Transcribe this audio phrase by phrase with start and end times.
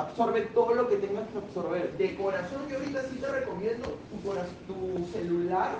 [0.00, 1.92] Absorbe todo lo que tengas que absorber.
[1.98, 3.98] De corazón, yo ahorita sí te recomiendo
[4.66, 5.72] tu, celular,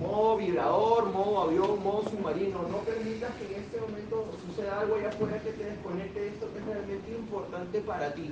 [0.00, 2.62] modo vibrador, modo avión, modo submarino.
[2.62, 6.48] No permitas que en este momento suceda algo allá afuera que te desconecte de esto
[6.50, 8.30] que es realmente importante para ti.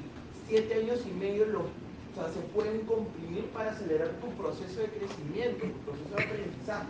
[0.49, 4.89] Siete años y medio los, o sea, se pueden comprimir para acelerar tu proceso de
[4.89, 6.89] crecimiento, tu proceso de aprendizaje.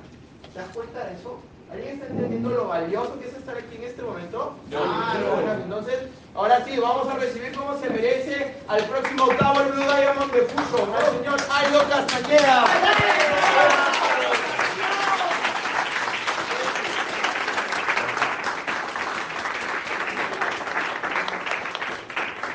[0.53, 1.41] ¿Te das cuenta de eso?
[1.71, 4.55] ¿Alguien está entendiendo lo valioso que es estar aquí en este momento?
[4.77, 5.99] Ah, bueno, entonces,
[6.35, 10.43] ahora sí, vamos a recibir como se merece al próximo octavo el Blue Diamond de
[10.43, 12.65] Fusion, al señor Ailo Castañeda.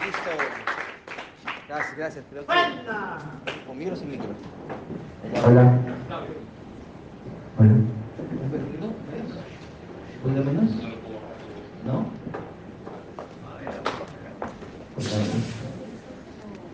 [0.06, 0.30] Listo.
[1.68, 2.26] Gracias, gracias.
[2.32, 2.54] Creo que...
[3.68, 4.30] ¿Con micro o sin micro?
[5.46, 5.74] Hola.
[7.58, 7.99] Hola.
[10.22, 10.72] ¿Un poquito menos?
[11.86, 12.06] ¿No?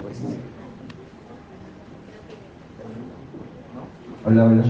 [0.01, 0.19] Pues.
[4.25, 4.63] Hola, hola.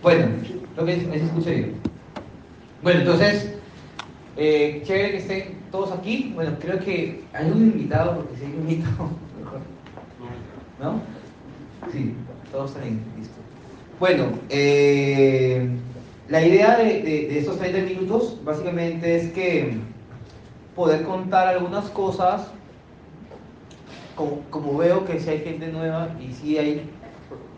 [0.00, 0.26] Bueno,
[0.74, 1.74] creo que se escucha bien.
[2.84, 3.54] Bueno, entonces,
[4.36, 6.30] eh, chévere que estén todos aquí.
[6.36, 9.60] Bueno, creo que hay un invitado, porque si hay un invitado, mejor.
[10.80, 11.00] ¿No?
[11.90, 12.14] Sí,
[12.52, 13.00] todos están ahí.
[13.98, 15.68] Bueno, eh,
[16.26, 19.94] la idea de, estos 30 minutos básicamente es que
[20.74, 22.54] poder contar algunas cosas,
[24.14, 27.04] como, veo que si hay gente nueva y si hay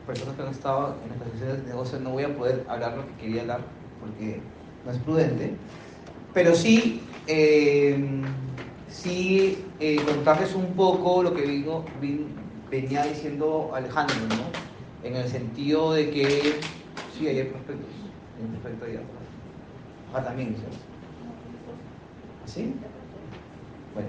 [0.05, 3.07] personas que han estado en las sesiones de negocio, no voy a poder hablar lo
[3.07, 5.67] que quería hablar porque no es prudente,
[6.33, 7.97] pero sí, eh,
[8.87, 14.65] sí eh, contarles un poco lo que vino, vin- venía diciendo Alejandro, ¿no?
[15.01, 18.06] En el sentido de que, sí, hay prospectos,
[18.43, 19.27] un prospecto ahí atrás.
[20.15, 20.57] Ah, también.
[22.45, 22.75] ¿Así?
[23.95, 24.09] Bueno,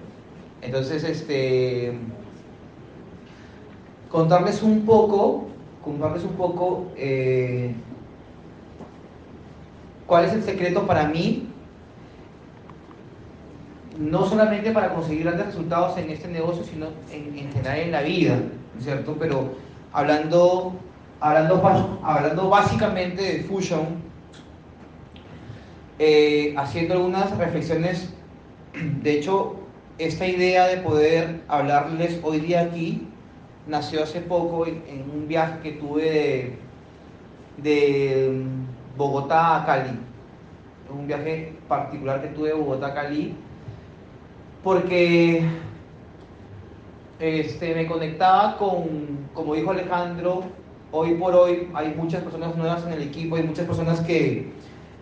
[0.61, 1.97] entonces, este,
[4.09, 5.47] contarles un poco,
[5.83, 7.73] contarles un poco eh,
[10.05, 11.49] cuál es el secreto para mí,
[13.97, 18.01] no solamente para conseguir grandes resultados en este negocio, sino en, en general en la
[18.01, 19.15] vida, ¿no es ¿cierto?
[19.19, 19.55] Pero
[19.91, 20.73] hablando,
[21.19, 24.06] hablando, hablando básicamente de Fusion,
[25.99, 28.13] eh, haciendo algunas reflexiones,
[29.01, 29.55] de hecho,
[29.97, 33.07] esta idea de poder hablarles hoy día aquí
[33.65, 36.57] nació hace poco en, un viaje que tuve de,
[37.63, 38.43] de
[38.95, 39.99] Bogotá a Cali.
[40.89, 43.35] Un viaje particular que tuve de Bogotá a Cali
[44.63, 45.43] porque
[47.19, 50.43] este, me conectaba con, como dijo Alejandro,
[50.91, 54.51] hoy por hoy hay muchas personas nuevas en el equipo, hay muchas personas que,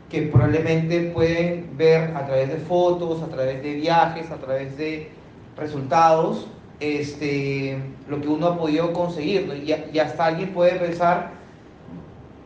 [0.09, 5.09] que probablemente pueden ver a través de fotos, a través de viajes, a través de
[5.57, 6.47] resultados,
[6.79, 7.77] este,
[8.07, 9.47] lo que uno ha podido conseguir.
[9.47, 9.55] ¿no?
[9.55, 11.31] Y, y hasta alguien puede pensar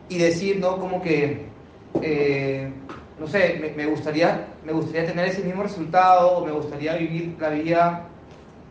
[0.08, 0.78] y decir, ¿no?
[0.78, 1.46] Como que,
[2.02, 2.70] eh,
[3.18, 7.36] no sé, me, me gustaría, me gustaría tener ese mismo resultado, o me gustaría vivir
[7.38, 8.06] la vida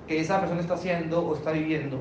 [0.08, 2.00] que esa persona está haciendo o está viviendo.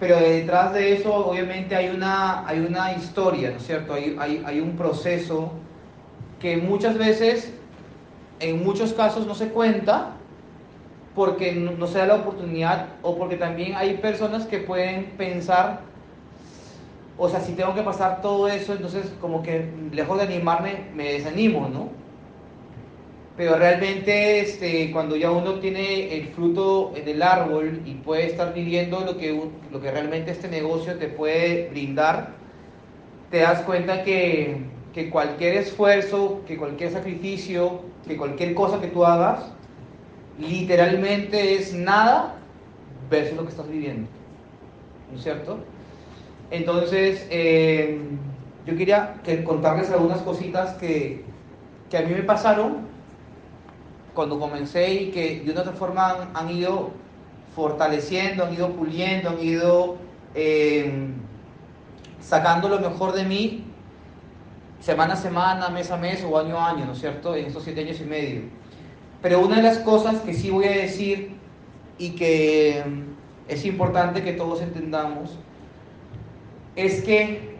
[0.00, 3.94] Pero detrás de eso, obviamente, hay una, hay una historia, ¿no es cierto?
[3.94, 5.50] Hay, hay, hay un proceso
[6.40, 7.52] que muchas veces,
[8.38, 10.12] en muchos casos, no se cuenta
[11.16, 15.80] porque no, no se da la oportunidad o porque también hay personas que pueden pensar,
[17.16, 21.14] o sea, si tengo que pasar todo eso, entonces como que lejos de animarme, me
[21.14, 21.88] desanimo, ¿no?
[23.38, 28.52] Pero realmente este, cuando ya uno tiene el fruto en el árbol y puede estar
[28.52, 29.40] viviendo lo que,
[29.70, 32.30] lo que realmente este negocio te puede brindar,
[33.30, 34.56] te das cuenta que,
[34.92, 39.52] que cualquier esfuerzo, que cualquier sacrificio, que cualquier cosa que tú hagas,
[40.40, 42.34] literalmente es nada
[43.08, 44.08] versus lo que estás viviendo.
[45.12, 45.60] ¿No es cierto?
[46.50, 48.00] Entonces, eh,
[48.66, 51.22] yo quería que contarles algunas cositas que,
[51.88, 52.87] que a mí me pasaron
[54.18, 56.90] cuando comencé y que de una otra forma han, han ido
[57.54, 59.96] fortaleciendo, han ido puliendo, han ido
[60.34, 61.06] eh,
[62.20, 63.64] sacando lo mejor de mí
[64.80, 67.62] semana a semana, mes a mes o año a año, ¿no es cierto?, en estos
[67.62, 68.40] siete años y medio.
[69.22, 71.36] Pero una de las cosas que sí voy a decir
[71.96, 75.38] y que mm, es importante que todos entendamos
[76.74, 77.54] es que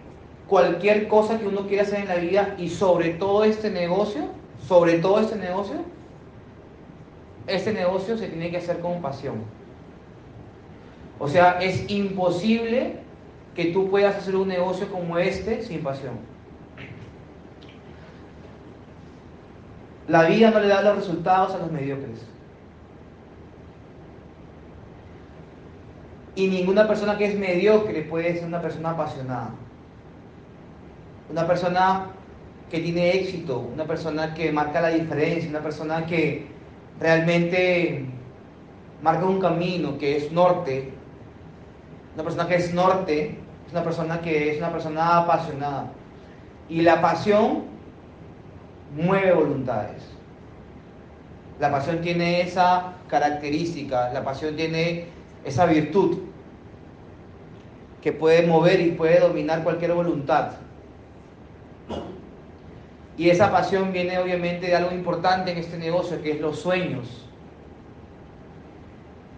[0.48, 4.22] cualquier cosa que uno quiera hacer en la vida y sobre todo este negocio,
[4.66, 5.84] sobre todo este negocio,
[7.48, 9.42] este negocio se tiene que hacer con pasión.
[11.18, 13.00] O sea, es imposible
[13.54, 16.14] que tú puedas hacer un negocio como este sin pasión.
[20.06, 22.24] La vida no le da los resultados a los mediocres.
[26.34, 29.50] Y ninguna persona que es mediocre puede ser una persona apasionada.
[31.30, 32.06] Una persona
[32.70, 36.57] que tiene éxito, una persona que marca la diferencia, una persona que
[37.00, 38.06] realmente
[39.02, 40.92] marca un camino, que es norte.
[42.14, 45.92] Una persona que es norte es una persona que es una persona apasionada.
[46.68, 47.64] Y la pasión
[48.96, 50.02] mueve voluntades.
[51.60, 55.06] La pasión tiene esa característica, la pasión tiene
[55.44, 56.18] esa virtud
[58.00, 60.52] que puede mover y puede dominar cualquier voluntad.
[63.18, 67.26] Y esa pasión viene obviamente de algo importante en este negocio, que es los sueños.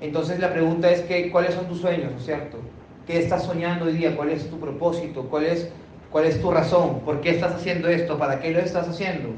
[0.02, 2.58] Entonces la pregunta es que, ¿cuáles son tus sueños, ¿no es cierto?
[3.06, 4.14] ¿Qué estás soñando hoy día?
[4.14, 5.22] ¿Cuál es tu propósito?
[5.24, 5.70] ¿Cuál es,
[6.10, 7.00] ¿Cuál es tu razón?
[7.00, 8.18] ¿Por qué estás haciendo esto?
[8.18, 9.30] ¿Para qué lo estás haciendo?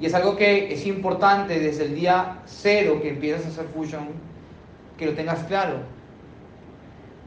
[0.00, 4.08] Y es algo que es importante desde el día cero que empiezas a hacer Fusion,
[4.96, 5.78] que lo tengas claro.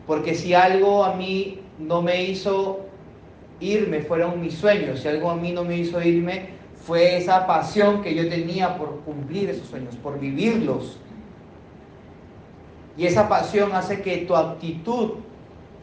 [0.08, 2.91] Porque si algo a mí no me hizo
[3.62, 5.00] irme, fueron mis sueños.
[5.00, 9.02] Si algo a mí no me hizo irme, fue esa pasión que yo tenía por
[9.02, 10.98] cumplir esos sueños, por vivirlos.
[12.98, 15.12] Y esa pasión hace que tu actitud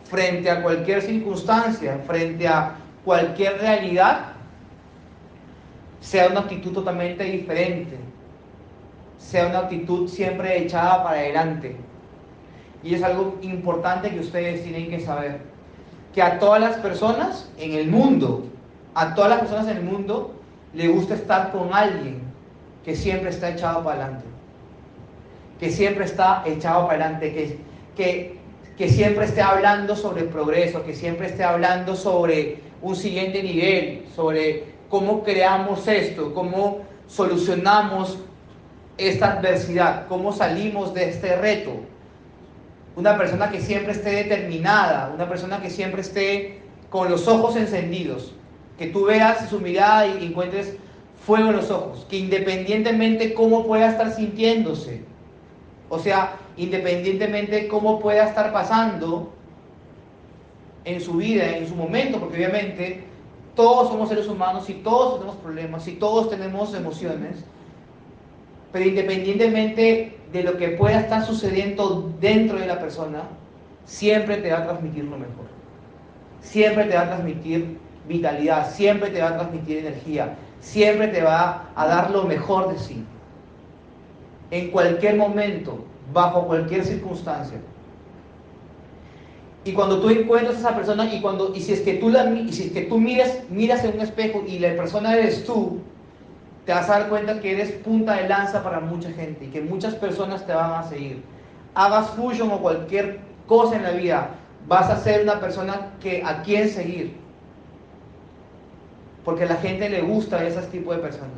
[0.05, 4.33] frente a cualquier circunstancia, frente a cualquier realidad,
[6.01, 7.97] sea una actitud totalmente diferente,
[9.19, 11.77] sea una actitud siempre echada para adelante.
[12.83, 15.41] Y es algo importante que ustedes tienen que saber,
[16.14, 18.44] que a todas las personas en el mundo,
[18.94, 20.34] a todas las personas en el mundo,
[20.75, 22.22] le gusta estar con alguien
[22.84, 24.25] que siempre está echado para adelante,
[25.60, 27.58] que siempre está echado para adelante, que,
[27.96, 28.38] que,
[28.76, 34.06] que siempre esté hablando sobre el progreso, que siempre esté hablando sobre un siguiente nivel,
[34.14, 38.19] sobre cómo creamos esto, cómo solucionamos
[38.96, 41.72] esta adversidad, cómo salimos de este reto.
[42.99, 48.35] Una persona que siempre esté determinada, una persona que siempre esté con los ojos encendidos,
[48.77, 50.75] que tú veas su mirada y encuentres
[51.25, 55.05] fuego en los ojos, que independientemente cómo pueda estar sintiéndose,
[55.89, 59.33] o sea, independientemente cómo pueda estar pasando
[60.85, 63.05] en su vida, en su momento, porque obviamente
[63.55, 67.44] todos somos seres humanos y todos tenemos problemas y todos tenemos emociones,
[68.73, 73.23] pero independientemente de lo que pueda estar sucediendo dentro de la persona,
[73.85, 75.47] siempre te va a transmitir lo mejor.
[76.41, 81.70] Siempre te va a transmitir vitalidad, siempre te va a transmitir energía, siempre te va
[81.75, 83.05] a dar lo mejor de sí.
[84.50, 87.59] En cualquier momento, bajo cualquier circunstancia.
[89.65, 92.31] Y cuando tú encuentras a esa persona y cuando y si es que tú la
[92.31, 95.79] y si es que tú miras miras en un espejo y la persona eres tú,
[96.69, 99.63] te vas a dar cuenta que eres punta de lanza para mucha gente y que
[99.63, 101.22] muchas personas te van a seguir.
[101.75, 104.29] Hagas fusion o cualquier cosa en la vida,
[104.67, 107.17] vas a ser una persona que a quien seguir.
[109.25, 111.31] Porque a la gente le gusta ese tipo de personas.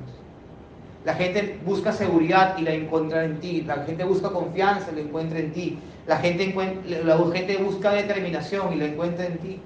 [1.04, 3.60] La gente busca seguridad y la encuentra en ti.
[3.60, 5.78] La gente busca confianza y la encuentra en ti.
[6.08, 6.52] La gente,
[7.04, 9.60] la gente busca determinación y la encuentra en ti.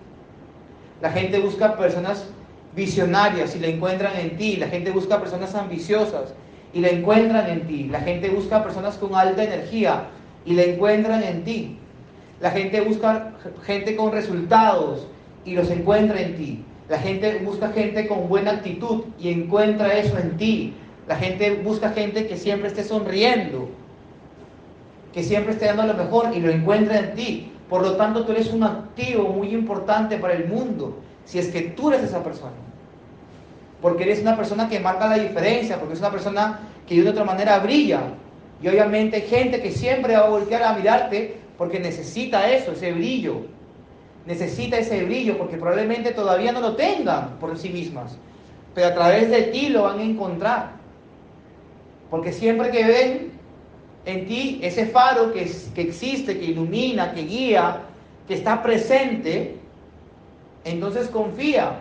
[1.00, 2.26] La gente busca personas
[2.75, 4.57] visionarias y la encuentran en ti.
[4.57, 6.35] La gente busca personas ambiciosas
[6.73, 7.85] y la encuentran en ti.
[7.90, 10.09] La gente busca personas con alta energía
[10.45, 11.78] y la encuentran en ti.
[12.40, 13.33] La gente busca
[13.64, 15.07] gente con resultados
[15.45, 16.64] y los encuentra en ti.
[16.88, 20.75] La gente busca gente con buena actitud y encuentra eso en ti.
[21.07, 23.69] La gente busca gente que siempre esté sonriendo,
[25.12, 27.50] que siempre esté dando lo mejor y lo encuentra en ti.
[27.69, 31.62] Por lo tanto, tú eres un activo muy importante para el mundo si es que
[31.62, 32.52] tú eres esa persona.
[33.81, 37.25] Porque eres una persona que marca la diferencia, porque es una persona que de otra
[37.25, 38.02] manera brilla.
[38.62, 42.93] Y obviamente hay gente que siempre va a voltear a mirarte porque necesita eso, ese
[42.93, 43.43] brillo.
[44.26, 48.16] Necesita ese brillo porque probablemente todavía no lo tengan por sí mismas.
[48.75, 50.73] Pero a través de ti lo van a encontrar.
[52.11, 53.33] Porque siempre que ven
[54.07, 57.83] en ti ese faro que, que existe, que ilumina, que guía,
[58.26, 59.59] que está presente,
[60.64, 61.80] entonces confía.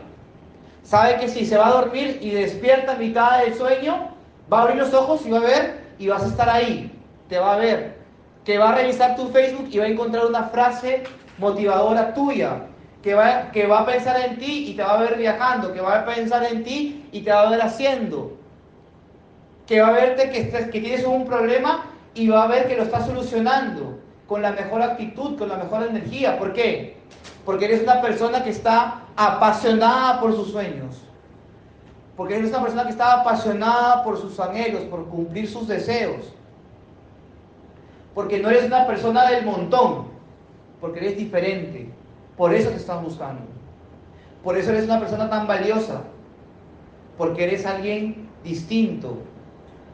[0.84, 4.10] Sabe que si se va a dormir y despierta a mitad del sueño,
[4.52, 6.92] va a abrir los ojos y va a ver y vas a estar ahí.
[7.30, 7.98] Te va a ver.
[8.44, 11.04] Que va a revisar tu Facebook y va a encontrar una frase
[11.38, 12.68] motivadora tuya.
[13.02, 15.74] Que va, que va a pensar en ti y te va a ver viajando.
[15.74, 18.38] Que va a pensar en ti y te va a ver haciendo.
[19.66, 22.84] Que va a verte que, que tienes un problema y va a ver que lo
[22.84, 26.38] estás solucionando con la mejor actitud, con la mejor energía.
[26.38, 26.98] ¿Por qué?
[27.46, 31.02] Porque eres una persona que está apasionada por sus sueños.
[32.16, 36.34] Porque eres una persona que está apasionada por sus anhelos, por cumplir sus deseos.
[38.14, 40.06] Porque no eres una persona del montón,
[40.80, 41.90] porque eres diferente.
[42.38, 43.42] Por eso te están buscando.
[44.44, 46.02] Por eso eres una persona tan valiosa.
[47.18, 49.18] Porque eres alguien distinto.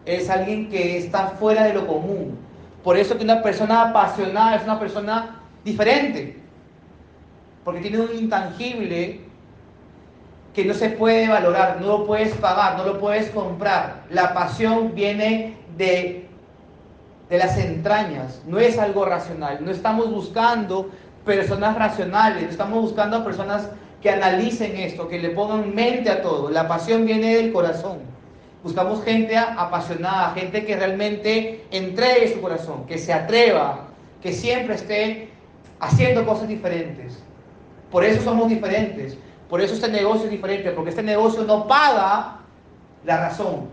[0.05, 2.37] Eres alguien que está fuera de lo común.
[2.83, 6.38] Por eso que una persona apasionada es una persona diferente.
[7.69, 9.19] Porque tiene un intangible
[10.55, 14.05] que no se puede valorar, no lo puedes pagar, no lo puedes comprar.
[14.09, 16.27] La pasión viene de,
[17.29, 19.59] de las entrañas, no es algo racional.
[19.63, 20.89] No estamos buscando
[21.23, 23.69] personas racionales, no estamos buscando personas
[24.01, 26.49] que analicen esto, que le pongan mente a todo.
[26.49, 27.99] La pasión viene del corazón.
[28.63, 33.89] Buscamos gente apasionada, gente que realmente entregue su corazón, que se atreva,
[34.23, 35.29] que siempre esté
[35.79, 37.23] haciendo cosas diferentes.
[37.91, 39.17] Por eso somos diferentes.
[39.49, 42.37] Por eso este negocio es diferente, porque este negocio no paga
[43.03, 43.67] la razón.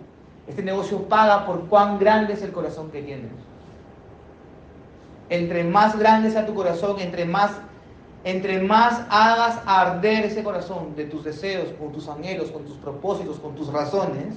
[0.46, 3.30] Este negocio paga por cuán grande es el corazón que tienes.
[5.28, 7.50] Entre más grande sea tu corazón, entre más,
[8.24, 13.38] entre más hagas arder ese corazón de tus deseos, con tus anhelos, con tus propósitos,
[13.40, 14.36] con tus razones,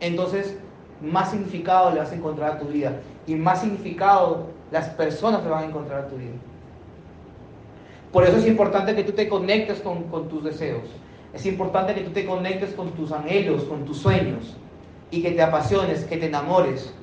[0.00, 0.56] entonces
[1.00, 3.00] más significado le vas a encontrar a tu vida.
[3.26, 6.34] Y más significado las personas le van a encontrar a tu vida.
[8.16, 10.84] Por eso es importante que tú te conectes con, tus deseos.
[11.34, 14.56] Es importante que tú te conectes con tus anhelos, con tus sueños.
[15.10, 16.94] Y que te apasiones, que te enamores.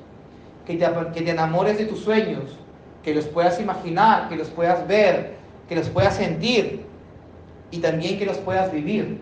[0.66, 2.58] Que te, que te enamores de tus sueños.
[3.04, 5.36] Que los puedas imaginar, que los puedas ver,
[5.68, 6.84] que los puedas sentir.
[7.70, 9.20] Y también que los puedas vivir.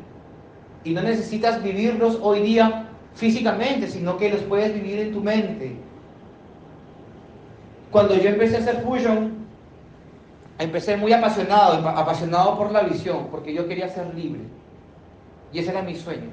[0.84, 5.76] Y no necesitas vivirlos hoy día físicamente, sino que los puedes vivir en tu mente.
[7.90, 9.41] Cuando yo empecé a hacer fusion,
[10.62, 14.42] empecé muy apasionado, apasionado por la visión, porque yo quería ser libre.
[15.52, 16.30] Y ese era mi sueño.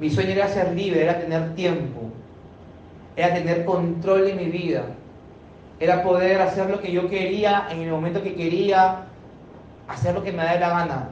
[0.00, 2.00] Mi sueño era ser libre, era tener tiempo,
[3.16, 4.84] era tener control de mi vida,
[5.78, 9.04] era poder hacer lo que yo quería en el momento que quería,
[9.86, 11.08] hacer lo que me da la gana,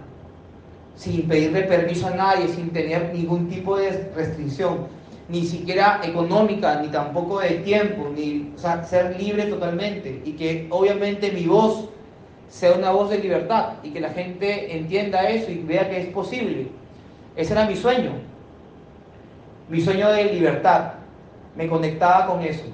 [0.97, 4.89] sin pedirle permiso a nadie, sin tener ningún tipo de restricción,
[5.31, 8.53] ni siquiera económica, ni tampoco de tiempo, ni
[8.85, 11.89] ser libre totalmente y que obviamente mi voz
[12.49, 16.07] sea una voz de libertad y que la gente entienda eso y vea que es
[16.07, 16.67] posible.
[17.37, 18.11] Ese era mi sueño,
[19.69, 20.95] mi sueño de libertad.
[21.55, 22.65] Me conectaba con eso,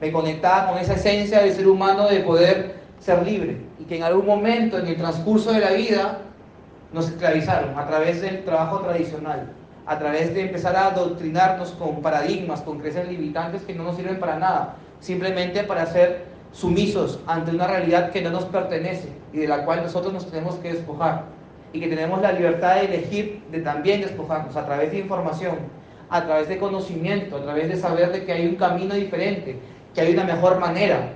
[0.00, 4.02] me conectaba con esa esencia del ser humano de poder ser libre y que en
[4.02, 6.18] algún momento en el transcurso de la vida
[6.92, 9.48] nos esclavizaron a través del trabajo tradicional
[9.86, 14.18] a través de empezar a adoctrinarnos con paradigmas, con creencias limitantes que no nos sirven
[14.18, 19.48] para nada, simplemente para ser sumisos ante una realidad que no nos pertenece y de
[19.48, 21.24] la cual nosotros nos tenemos que despojar
[21.72, 25.56] y que tenemos la libertad de elegir de también despojarnos a través de información,
[26.08, 29.58] a través de conocimiento, a través de saber de que hay un camino diferente,
[29.92, 31.10] que hay una mejor manera.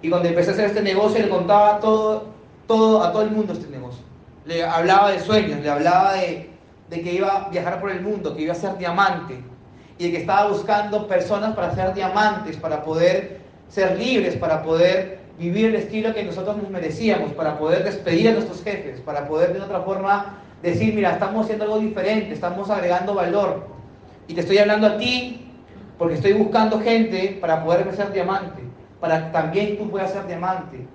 [0.00, 2.24] Y cuando empecé a hacer este negocio le contaba todo,
[2.66, 4.11] todo, a todo el mundo este negocio
[4.44, 6.48] le hablaba de sueños, le hablaba de,
[6.90, 9.42] que iba a viajar por el mundo, que iba a ser diamante
[9.98, 15.20] y de que estaba buscando personas para ser diamantes, para poder ser libres, para poder
[15.38, 19.54] vivir el estilo que nosotros nos merecíamos, para poder despedir a nuestros jefes, para poder
[19.54, 23.66] de otra forma decir, mira, estamos haciendo algo diferente, estamos agregando valor.
[24.28, 25.50] Y te estoy hablando a ti
[25.98, 28.62] porque estoy buscando gente para poder ser diamante,
[29.00, 30.86] para que también tú puedas ser diamante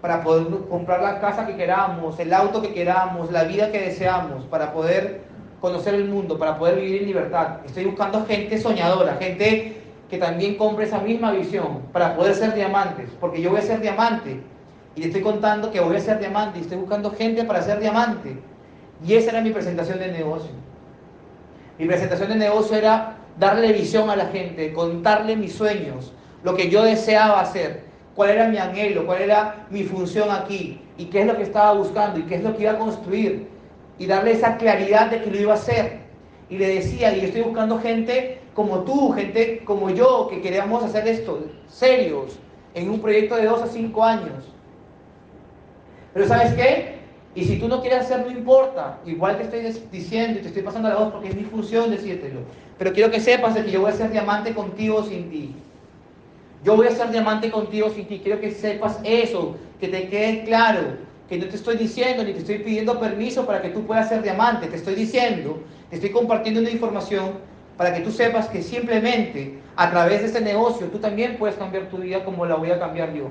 [0.00, 4.44] para poder comprar la casa que queramos, el auto que queramos, la vida que deseamos,
[4.44, 5.22] para poder
[5.60, 7.58] conocer el mundo, para poder vivir en libertad.
[7.66, 13.10] Estoy buscando gente soñadora, gente que también compre esa misma visión para poder ser diamantes,
[13.20, 14.40] porque yo voy a ser diamante
[14.94, 17.80] y le estoy contando que voy a ser diamante y estoy buscando gente para ser
[17.80, 18.38] diamante.
[19.04, 20.50] Y esa era mi presentación de negocio.
[21.78, 26.12] Mi presentación de negocio era darle visión a la gente, contarle mis sueños,
[26.42, 27.84] lo que yo deseaba hacer,
[28.18, 31.72] cuál era mi anhelo, cuál era mi función aquí y qué es lo que estaba
[31.74, 33.46] buscando y qué es lo que iba a construir
[33.96, 36.00] y darle esa claridad de que lo iba a hacer.
[36.50, 41.06] Y le decía, y estoy buscando gente como tú, gente como yo, que queríamos hacer
[41.06, 42.40] esto, serios,
[42.74, 44.52] en un proyecto de dos a cinco años.
[46.12, 46.98] Pero ¿sabes qué?
[47.36, 48.98] Y si tú no quieres hacer, no importa.
[49.06, 52.40] Igual te estoy diciendo y te estoy pasando la voz porque es mi función decírtelo.
[52.78, 55.54] Pero quiero que sepas de que yo voy a ser diamante contigo sin ti.
[56.64, 58.20] Yo voy a ser diamante contigo sin ti.
[58.22, 60.80] Quiero que sepas eso, que te quede claro,
[61.28, 64.22] que no te estoy diciendo ni te estoy pidiendo permiso para que tú puedas ser
[64.22, 64.66] diamante.
[64.66, 65.60] Te estoy diciendo,
[65.90, 67.32] te estoy compartiendo una información
[67.76, 71.88] para que tú sepas que simplemente a través de este negocio tú también puedes cambiar
[71.88, 73.26] tu vida como la voy a cambiar yo.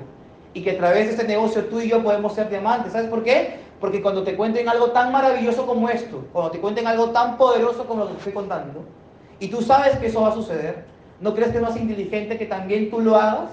[0.54, 2.92] Y que a través de este negocio tú y yo podemos ser diamantes.
[2.92, 3.58] ¿Sabes por qué?
[3.78, 7.84] Porque cuando te cuenten algo tan maravilloso como esto, cuando te cuenten algo tan poderoso
[7.84, 8.84] como lo que estoy contando,
[9.38, 10.84] y tú sabes que eso va a suceder,
[11.20, 13.50] ¿no crees que es más inteligente que también tú lo hagas?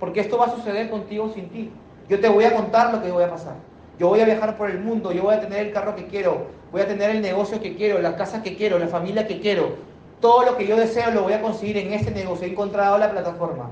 [0.00, 1.70] Porque esto va a suceder contigo sin ti.
[2.08, 3.54] Yo te voy a contar lo que voy a pasar.
[3.98, 6.46] Yo voy a viajar por el mundo, yo voy a tener el carro que quiero,
[6.72, 9.76] voy a tener el negocio que quiero, la casa que quiero, la familia que quiero.
[10.20, 12.46] Todo lo que yo deseo lo voy a conseguir en este negocio.
[12.46, 13.70] He encontrado la plataforma.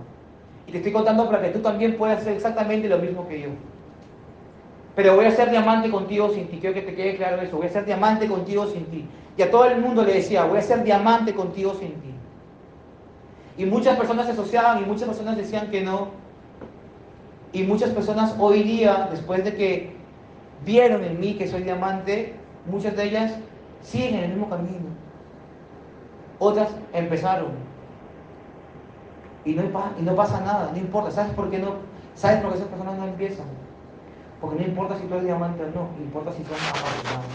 [0.67, 3.49] Y te estoy contando para que tú también puedas hacer exactamente lo mismo que yo.
[4.95, 6.59] Pero voy a ser diamante contigo sin ti.
[6.61, 7.57] Quiero que te quede claro eso.
[7.57, 9.07] Voy a ser diamante contigo sin ti.
[9.37, 12.15] Y a todo el mundo le decía, voy a ser diamante contigo sin ti.
[13.61, 16.09] Y muchas personas se asociaban y muchas personas decían que no.
[17.53, 19.97] Y muchas personas hoy día, después de que
[20.65, 23.35] vieron en mí que soy diamante, muchas de ellas
[23.83, 24.87] siguen en el mismo camino.
[26.39, 27.51] Otras empezaron.
[29.45, 29.65] Y no,
[29.99, 31.11] y no pasa nada, no importa.
[31.11, 31.75] ¿Sabes por qué no?
[32.15, 33.47] ¿Sabes por qué esas personas no empiezan?
[34.41, 37.27] Porque no importa si tú eres diamante o no, importa si son apasionados.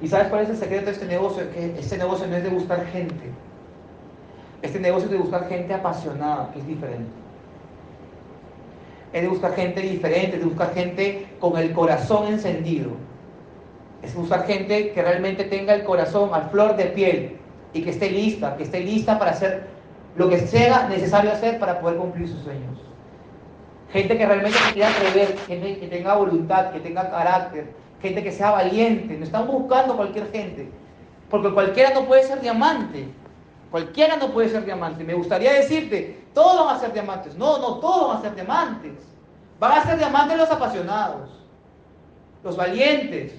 [0.00, 1.52] ¿Y sabes cuál es el secreto de este negocio?
[1.52, 3.30] Que este negocio no es de buscar gente.
[4.62, 7.10] Este negocio de buscar gente apasionada, es diferente.
[9.12, 12.92] Es de buscar gente diferente, es de buscar gente con el corazón encendido.
[14.02, 17.36] Es buscar gente que realmente tenga el corazón a flor de piel
[17.72, 19.66] y que esté lista, que esté lista para hacer
[20.16, 22.78] lo que sea necesario hacer para poder cumplir sus sueños.
[23.92, 27.66] Gente que realmente se quiera atrever, gente que tenga voluntad, que tenga carácter,
[28.00, 29.16] gente que sea valiente.
[29.16, 30.68] No están buscando cualquier gente,
[31.28, 33.08] porque cualquiera no puede ser diamante.
[33.72, 35.02] Cualquiera no puede ser diamante.
[35.02, 37.34] Me gustaría decirte, todos van a ser diamantes.
[37.36, 38.92] No, no, todos van a ser diamantes.
[39.58, 41.30] Van a ser diamantes los apasionados,
[42.44, 43.32] los valientes,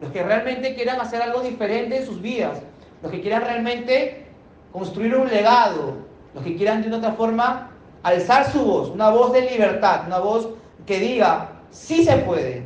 [0.00, 2.62] los que realmente quieran hacer algo diferente en sus vidas,
[3.02, 4.26] los que quieran realmente
[4.70, 5.94] construir un legado,
[6.32, 7.70] los que quieran de una otra forma
[8.04, 10.48] alzar su voz, una voz de libertad, una voz
[10.86, 12.62] que diga, sí se puede.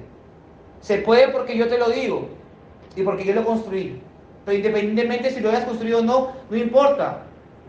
[0.83, 2.29] Se puede porque yo te lo digo
[2.95, 3.43] y porque yo lo.
[4.53, 7.23] Independientemente si lo hayas construido o no, no importa.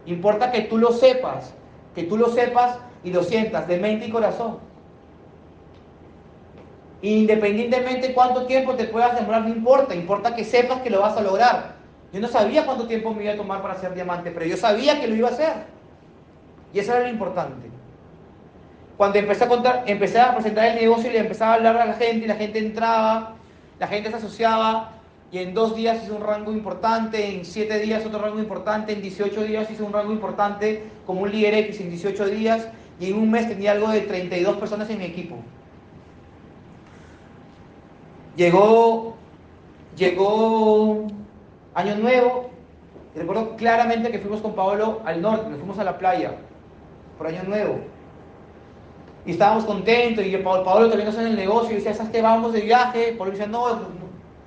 [0.05, 1.53] Importa que tú lo sepas,
[1.95, 4.59] que tú lo sepas y lo sientas de mente y corazón.
[7.01, 9.95] Independientemente cuánto tiempo te puedas demorar, no importa.
[9.95, 11.75] Importa que sepas que lo vas a lograr.
[12.13, 14.99] Yo no sabía cuánto tiempo me iba a tomar para ser diamante, pero yo sabía
[14.99, 15.53] que lo iba a hacer.
[16.73, 17.69] Y eso era lo importante.
[18.97, 21.85] Cuando empecé a, contar, empecé a presentar el negocio y le empezaba a hablar a
[21.85, 23.33] la gente y la gente entraba,
[23.79, 24.91] la gente se asociaba,
[25.31, 29.01] y en dos días hice un rango importante, en siete días otro rango importante, en
[29.01, 32.67] 18 días hice un rango importante como un líder X en 18 días
[32.99, 35.37] y en un mes tenía algo de 32 personas en mi equipo.
[38.35, 39.15] Llegó,
[39.95, 41.07] llegó
[41.73, 42.49] Año Nuevo,
[43.15, 46.35] y recuerdo claramente que fuimos con Paolo al norte, nos fuimos a la playa
[47.17, 47.79] por Año Nuevo.
[49.25, 52.21] Y estábamos contentos, y Paolo, Paolo también nos en el negocio, y decía, ¿sabes qué?
[52.21, 53.13] Vamos de viaje.
[53.17, 54.00] Paolo decía, no,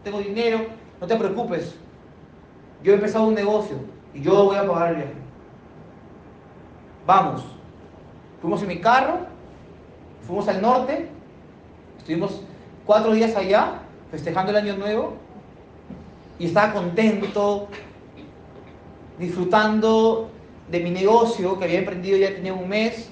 [0.04, 0.66] tengo dinero,
[1.00, 1.74] no te preocupes.
[2.82, 3.76] Yo he empezado un negocio
[4.12, 5.14] y yo voy a pagar el viaje.
[7.06, 7.44] Vamos.
[8.40, 9.20] Fuimos en mi carro,
[10.26, 11.08] fuimos al norte,
[11.98, 12.42] estuvimos
[12.84, 15.14] cuatro días allá, festejando el año nuevo,
[16.38, 17.68] y estaba contento,
[19.18, 20.28] disfrutando
[20.70, 23.10] de mi negocio que había emprendido ya tenía un mes,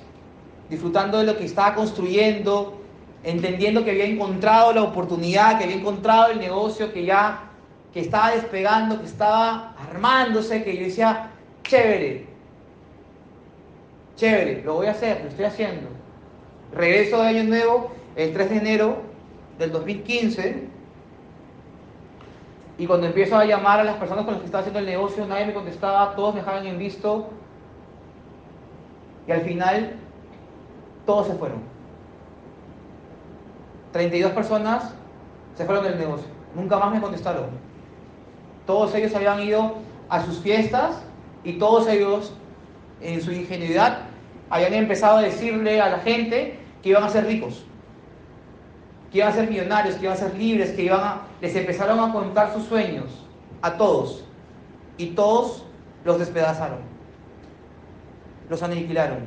[0.69, 2.82] disfrutando de lo que estaba construyendo,
[3.25, 7.49] entendiendo que había encontrado la oportunidad, que había encontrado el negocio, que ya
[7.93, 11.31] que estaba despegando, que estaba armándose, que yo decía,
[11.63, 12.27] chévere,
[14.17, 15.89] chévere, lo voy a hacer, lo estoy haciendo.
[16.75, 19.03] Regreso de Año Nuevo el 3 de enero
[19.59, 20.69] del 2015
[22.79, 25.27] y cuando empiezo a llamar a las personas con las que estaba haciendo el negocio,
[25.27, 27.29] nadie me contestaba, todos me dejaban en visto
[29.27, 29.93] y al final
[31.05, 31.72] todos se fueron.
[33.93, 34.95] 32 personas
[35.57, 36.27] se fueron del negocio.
[36.55, 37.51] Nunca más me contestaron.
[38.67, 39.77] Todos ellos habían ido
[40.09, 41.03] a sus fiestas
[41.45, 42.33] y todos ellos,
[43.01, 44.01] en su ingenuidad,
[44.51, 47.65] habían empezado a decirle a la gente que iban a ser ricos,
[49.11, 51.23] que iban a ser millonarios, que iban a ser libres, que iban a...
[51.41, 53.27] Les empezaron a contar sus sueños
[53.61, 54.25] a todos
[54.97, 55.65] y todos
[56.05, 56.81] los despedazaron,
[58.49, 59.21] los aniquilaron.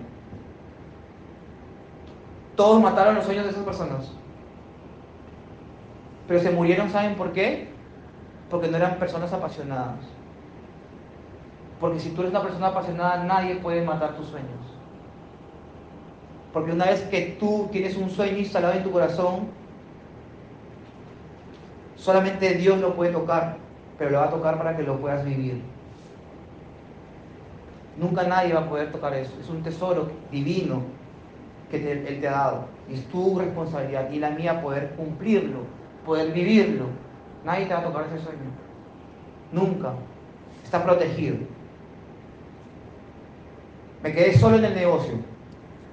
[2.56, 4.12] Todos mataron los sueños de esas personas.
[6.28, 7.68] Pero se murieron, ¿saben por qué?
[8.50, 10.00] Porque no eran personas apasionadas.
[11.80, 14.50] Porque si tú eres una persona apasionada, nadie puede matar tus sueños.
[16.54, 19.48] Porque una vez que tú tienes un sueño instalado en tu corazón,
[21.98, 23.58] solamente Dios lo puede tocar,
[24.00, 25.62] pero lo va a tocar para que lo puedas vivir.
[27.98, 29.34] Nunca nadie va a poder tocar eso.
[29.40, 30.84] Es un tesoro divino
[31.70, 32.66] que Él te ha dado.
[32.90, 35.60] Y es tu responsabilidad y la mía poder cumplirlo,
[36.06, 36.86] poder vivirlo.
[37.44, 38.52] Nadie te va a tocar ese sueño.
[39.52, 39.94] Nunca.
[40.64, 41.38] Está protegido.
[44.04, 45.16] Me quedé solo en el negocio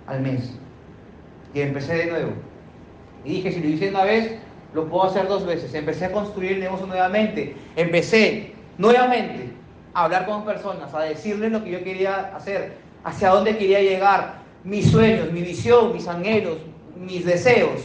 [0.07, 0.55] al mes.
[1.55, 2.33] Y empecé de nuevo.
[3.25, 4.39] Y dije, si lo hice una vez,
[4.75, 5.75] lo puedo hacer dos veces.
[5.75, 7.57] Empecé a construir el negocio nuevamente.
[7.77, 9.51] Empecé nuevamente
[9.95, 14.43] a hablar con personas, a decirles lo que yo quería hacer, hacia dónde quería llegar,
[14.65, 16.59] mis sueños, mi visión, mis anhelos,
[16.97, 17.81] mis deseos,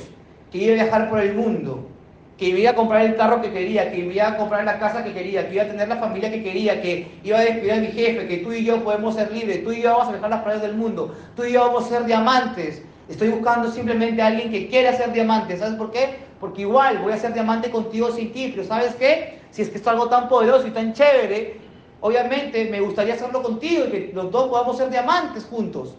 [0.52, 1.90] que iba a viajar por el mundo,
[2.38, 5.12] que iba a comprar el carro que quería, que iba a comprar la casa que
[5.12, 7.88] quería, que iba a tener la familia que quería, que iba a despedir a mi
[7.88, 10.44] jefe, que tú y yo podemos ser libres, tú y yo vamos a viajar las
[10.44, 12.84] playas del mundo, tú y yo vamos a ser diamantes.
[13.10, 15.58] Estoy buscando simplemente a alguien que quiera ser diamante.
[15.58, 16.20] ¿Sabes por qué?
[16.40, 19.40] Porque igual voy a ser diamante contigo sin ti, pero ¿sabes qué?
[19.50, 21.60] Si es que esto es algo tan poderoso y tan chévere,
[22.02, 25.96] obviamente me gustaría hacerlo contigo y que los dos podamos ser diamantes juntos.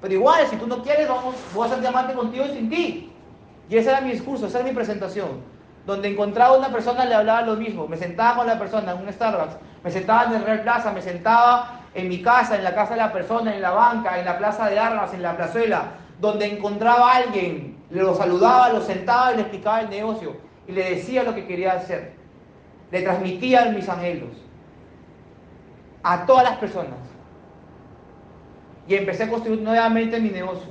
[0.00, 3.10] Pero igual, si tú no quieres, vamos, voy a ser diamante contigo y sin ti.
[3.68, 5.53] Y ese era mi discurso, esa era mi presentación.
[5.86, 7.86] Donde encontraba una persona le hablaba lo mismo.
[7.86, 11.02] Me sentaba con la persona en un Starbucks, me sentaba en el Real Plaza, me
[11.02, 14.38] sentaba en mi casa, en la casa de la persona, en la banca, en la
[14.38, 19.36] plaza de armas, en la plazuela, donde encontraba a alguien, lo saludaba, lo sentaba y
[19.36, 22.12] le explicaba el negocio y le decía lo que quería hacer.
[22.90, 24.30] Le transmitía mis anhelos
[26.02, 26.98] a todas las personas.
[28.86, 30.70] Y empecé a construir nuevamente mi negocio.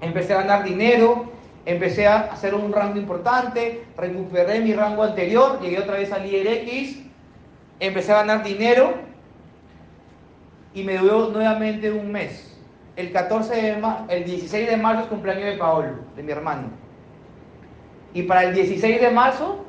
[0.00, 1.26] Empecé a ganar dinero,
[1.68, 6.96] empecé a hacer un rango importante, recuperé mi rango anterior, llegué otra vez al IRX,
[7.78, 8.94] empecé a ganar dinero
[10.72, 12.58] y me duró nuevamente un mes.
[12.96, 16.68] El, 14 de el 16 de marzo es cumpleaños de Paolo, de mi hermano.
[18.14, 19.62] Y para el 16 de marzo,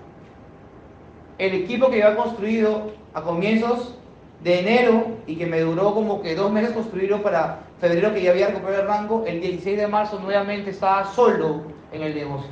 [1.38, 3.99] el equipo que yo había construido a comienzos
[4.44, 8.32] de enero y que me duró como que dos meses construirlo para febrero que ya
[8.32, 12.52] había recuperado el rango, el 16 de marzo nuevamente estaba solo en el negocio.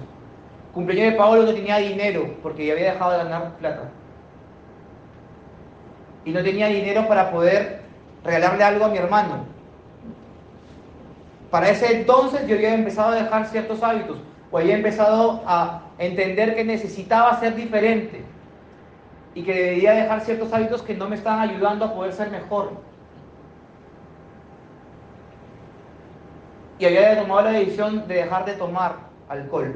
[0.73, 3.89] Cumpleaños de Paolo no tenía dinero porque ya había dejado de ganar plata.
[6.25, 7.81] Y no tenía dinero para poder
[8.23, 9.45] regalarle algo a mi hermano.
[11.49, 14.17] Para ese entonces yo había empezado a dejar ciertos hábitos
[14.51, 18.23] o había empezado a entender que necesitaba ser diferente
[19.35, 22.71] y que debería dejar ciertos hábitos que no me estaban ayudando a poder ser mejor.
[26.79, 28.95] Y había tomado la decisión de dejar de tomar
[29.29, 29.75] alcohol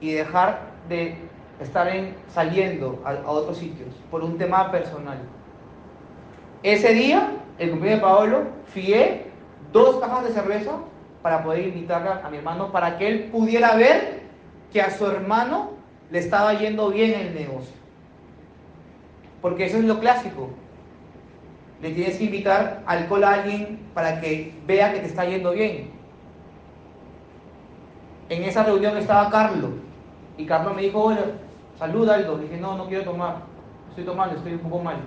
[0.00, 1.16] y dejar de
[1.60, 5.18] estar en, saliendo a, a otros sitios por un tema personal.
[6.62, 9.26] Ese día, el cumpleaños de Paolo, fié
[9.72, 10.72] dos cajas de cerveza
[11.22, 14.22] para poder invitarle a mi hermano para que él pudiera ver
[14.72, 15.70] que a su hermano
[16.10, 17.81] le estaba yendo bien el negocio.
[19.42, 20.50] Porque eso es lo clásico.
[21.82, 25.90] Le tienes que invitar alcohol a alguien para que vea que te está yendo bien.
[28.28, 29.72] En esa reunión estaba Carlos.
[30.38, 31.22] Y Carlos me dijo, bueno,
[31.76, 32.38] saluda Aldo.
[32.38, 33.38] Le dije, no, no quiero tomar.
[33.90, 34.98] Estoy tomando, estoy un poco mal.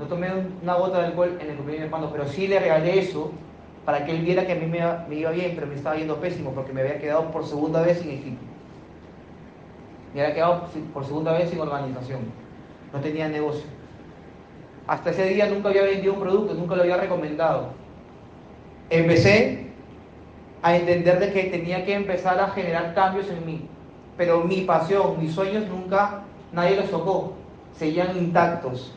[0.00, 0.28] No tomé
[0.62, 3.30] una gota de alcohol en el cumpleaños de mi hermano, pero sí le regalé eso
[3.86, 4.78] para que él viera que a mí me
[5.16, 8.10] iba bien, pero me estaba yendo pésimo porque me había quedado por segunda vez sin
[8.10, 8.55] equipo
[10.16, 12.20] me había quedado por segunda vez sin organización.
[12.90, 13.66] No tenía negocio.
[14.86, 17.68] Hasta ese día nunca había vendido un producto, nunca lo había recomendado.
[18.88, 19.66] Empecé
[20.62, 23.68] a entender de que tenía que empezar a generar cambios en mí.
[24.16, 27.34] Pero mi pasión, mis sueños nunca nadie los tocó.
[27.76, 28.94] Seguían intactos.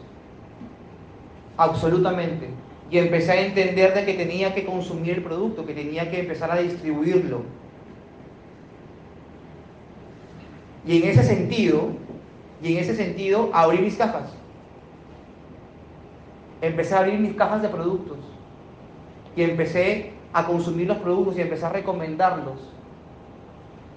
[1.57, 2.49] Absolutamente.
[2.89, 6.49] Y empecé a entender de que tenía que consumir el producto, que tenía que empezar
[6.49, 7.41] a distribuirlo
[10.85, 11.89] Y en ese sentido,
[12.61, 14.31] y en ese sentido, abrí mis cajas.
[16.61, 18.17] Empecé a abrir mis cajas de productos.
[19.35, 22.59] Y empecé a consumir los productos y empecé a recomendarlos.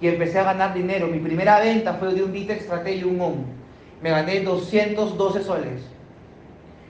[0.01, 1.07] Y empecé a ganar dinero.
[1.07, 3.35] Mi primera venta fue de un Vitex Strategy, un OM.
[4.01, 5.81] Me gané 212 soles.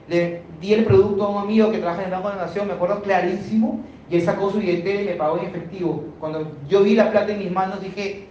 [0.07, 2.67] Le di el producto a un amigo que trabaja en el Banco de la Nación,
[2.67, 3.79] me acuerdo clarísimo,
[4.09, 6.03] y él sacó su billetera y me pagó en efectivo.
[6.19, 8.27] Cuando yo vi la plata en mis manos dije,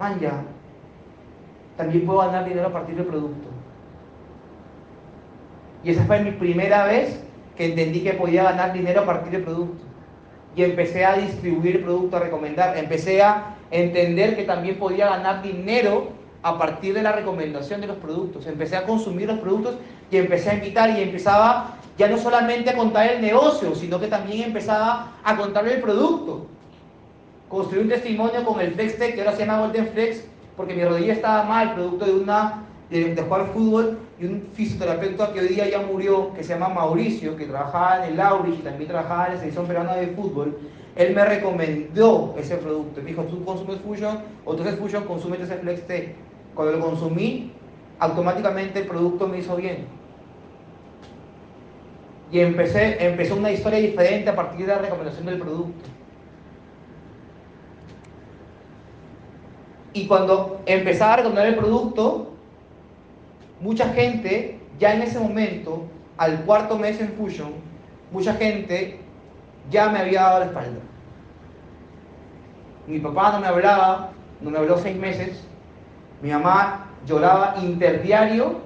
[0.00, 0.42] man ya,
[1.76, 3.48] también puedo ganar dinero a partir del producto.
[5.84, 7.22] Y esa fue mi primera vez
[7.56, 9.84] que entendí que podía ganar dinero a partir del producto.
[10.56, 15.42] y empecé a distribuir el producto, a recomendar, empecé a entender que también podía ganar
[15.42, 16.08] dinero
[16.42, 18.48] a partir de la recomendación de los productos.
[18.48, 19.76] Empecé a consumir los productos
[20.10, 24.08] y empecé a invitar y empezaba ya no solamente a contar el negocio, sino que
[24.08, 26.46] también empezaba a contar el producto.
[27.50, 30.22] Construí un testimonio con el FlexTech, que ahora se llama Golden Flex,
[30.56, 35.40] porque mi rodilla estaba mal, producto de una de, jugar fútbol, y un fisioterapeuta que
[35.40, 38.88] hoy día ya murió, que se llama Mauricio, que trabajaba en el Aurich y también
[38.88, 40.58] trabajaba en la selección peruana de fútbol,
[40.94, 43.00] él me recomendó ese producto.
[43.00, 46.14] Me dijo, tú consumes Fusion, o tú haces Fusion, consumes ese Flex T.
[46.54, 47.50] Cuando lo consumí,
[47.98, 49.86] automáticamente el producto me hizo bien.
[52.30, 55.99] Y empecé, empezó una historia diferente a partir de la recomendación del producto.
[59.92, 62.30] Y cuando empezaba a recomendar el producto,
[63.60, 65.82] mucha gente, ya en ese momento,
[66.16, 67.52] al cuarto mes en Fusion,
[68.12, 69.00] mucha gente
[69.70, 70.80] ya me había dado la espalda.
[72.86, 75.44] Mi papá no me hablaba, no me habló seis meses.
[76.22, 78.60] Mi mamá lloraba interdiario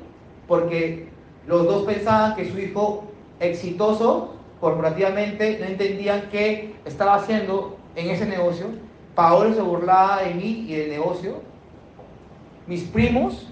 [0.49, 1.09] porque
[1.47, 3.05] los dos pensaban que su hijo
[3.41, 8.67] exitoso corporativamente no entendían qué estaba haciendo en ese negocio.
[9.15, 11.43] Paolo se burlaba de mí y del negocio.
[12.67, 13.47] Mis primos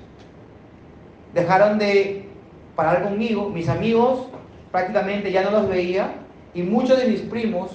[1.35, 2.29] dejaron de
[2.75, 4.27] parar conmigo, mis amigos
[4.71, 6.15] prácticamente ya no los veía
[6.55, 7.71] y muchos de mis primos,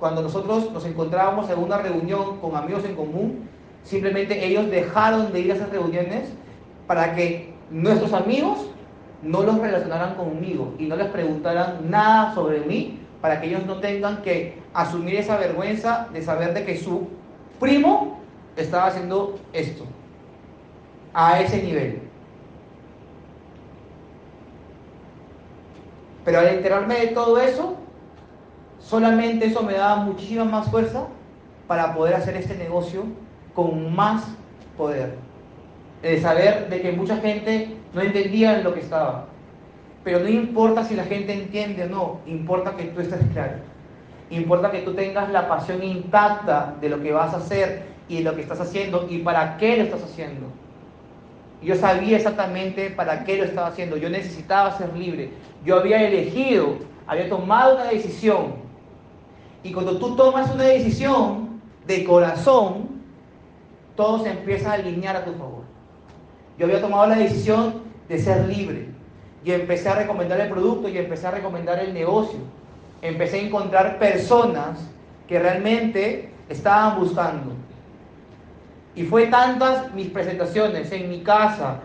[0.00, 3.48] cuando nosotros nos encontrábamos en una reunión con amigos en común,
[3.82, 6.30] simplemente ellos dejaron de ir a esas reuniones
[6.86, 8.70] para que nuestros amigos
[9.22, 13.76] no los relacionaran conmigo y no les preguntaran nada sobre mí para que ellos no
[13.76, 17.08] tengan que asumir esa vergüenza de saber de que su
[17.58, 18.20] primo
[18.54, 19.86] estaba haciendo esto
[21.14, 22.02] a ese nivel.
[26.22, 27.76] Pero al enterarme de todo eso,
[28.78, 31.06] solamente eso me daba muchísima más fuerza
[31.66, 33.04] para poder hacer este negocio
[33.54, 34.22] con más
[34.76, 35.16] poder.
[36.02, 39.28] De saber de que mucha gente no entendía en lo que estaba.
[40.04, 43.54] Pero no importa si la gente entiende o no, importa que tú estés claro.
[44.30, 48.24] Importa que tú tengas la pasión intacta de lo que vas a hacer y de
[48.24, 50.46] lo que estás haciendo y para qué lo estás haciendo.
[51.62, 53.96] Yo sabía exactamente para qué lo estaba haciendo.
[53.96, 55.30] Yo necesitaba ser libre.
[55.64, 58.56] Yo había elegido, había tomado una decisión.
[59.62, 62.88] Y cuando tú tomas una decisión de corazón,
[63.96, 65.64] todo se empieza a alinear a tu favor.
[66.58, 68.93] Yo había tomado la decisión de ser libre.
[69.44, 72.38] Y empecé a recomendar el producto y empecé a recomendar el negocio.
[73.02, 74.78] Empecé a encontrar personas
[75.28, 77.52] que realmente estaban buscando.
[78.94, 81.80] Y fue tantas mis presentaciones en mi casa,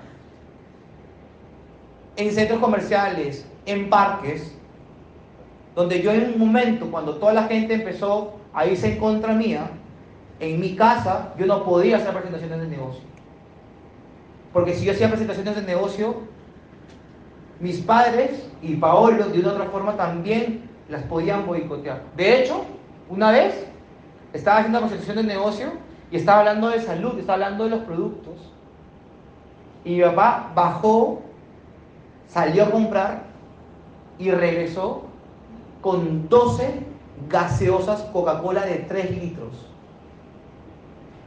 [2.16, 4.54] en centros comerciales, en parques,
[5.76, 9.70] donde yo en un momento, cuando toda la gente empezó a irse en contra mía,
[10.40, 13.02] en mi casa yo no podía hacer presentaciones de negocio.
[14.54, 16.16] Porque si yo hacía presentaciones de negocio,
[17.60, 22.02] mis padres y Paolo de una otra forma también las podían boicotear.
[22.16, 22.64] De hecho,
[23.10, 23.68] una vez
[24.34, 25.68] estaba haciendo una presentación de negocio
[26.12, 28.36] y estaba hablando de salud, estaba hablando de los productos.
[29.84, 31.22] Y mi papá bajó,
[32.28, 33.24] salió a comprar
[34.18, 35.04] y regresó
[35.82, 36.84] con 12
[37.30, 39.66] gaseosas Coca-Cola de 3 litros.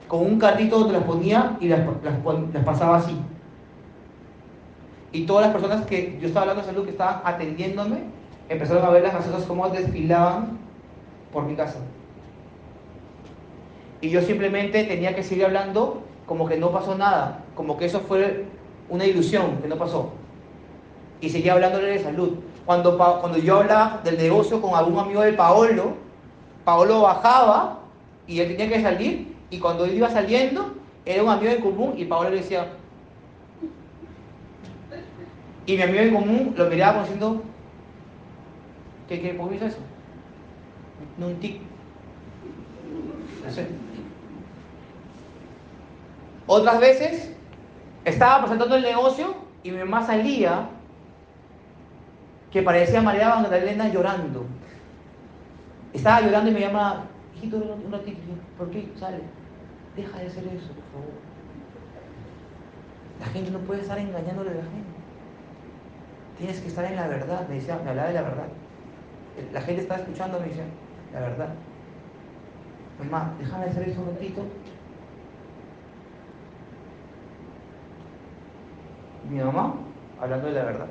[0.09, 1.81] Con un carrito donde las ponía y las,
[2.65, 3.17] pasaba así.
[5.13, 7.99] Y todas las personas que yo estaba hablando de salud, que estaban atendiéndome,
[8.49, 10.59] empezaron a ver las gaseosas como desfilaban
[11.33, 11.79] por mi casa.
[14.01, 18.01] Y yo simplemente tenía que seguir hablando como que no pasó nada, como que eso
[18.01, 18.47] fue
[18.89, 20.11] una ilusión, que no pasó.
[21.21, 22.35] Y seguía hablándole de salud.
[22.65, 25.95] Cuando, cuando yo hablaba del negocio con algún amigo de Paolo,
[26.65, 27.81] Paolo bajaba
[28.27, 31.95] y él tenía que salir, y cuando él iba saliendo, era un amigo en común,
[31.97, 32.67] y Paolo le decía,
[35.67, 37.43] y mi amigo en común lo miraba como diciendo,
[39.09, 39.79] ¿qué, qué, ¿por qué hizo eso?
[41.19, 41.61] No, un tic.
[43.45, 43.67] No sé.
[46.47, 47.33] Otras veces
[48.05, 50.69] estaba presentando el negocio y mi mamá salía
[52.51, 54.45] que parecía María Magdalena llorando.
[55.93, 57.05] Estaba llorando y me llama,
[57.37, 58.19] hijito, un ratito,
[58.59, 59.21] ¿por qué sale?
[59.97, 61.13] Deja de hacer eso, por favor.
[63.21, 64.92] La gente no puede estar engañándole a la gente.
[66.39, 68.47] Tienes que estar en la verdad, me decía, me hablaba de la verdad.
[69.53, 70.65] La gente estaba escuchando, me decía,
[71.13, 71.49] la verdad.
[72.99, 74.43] Mamá, déjame hacer eso un ratito
[79.33, 79.75] Mi mamá
[80.21, 80.87] hablando de la verdad.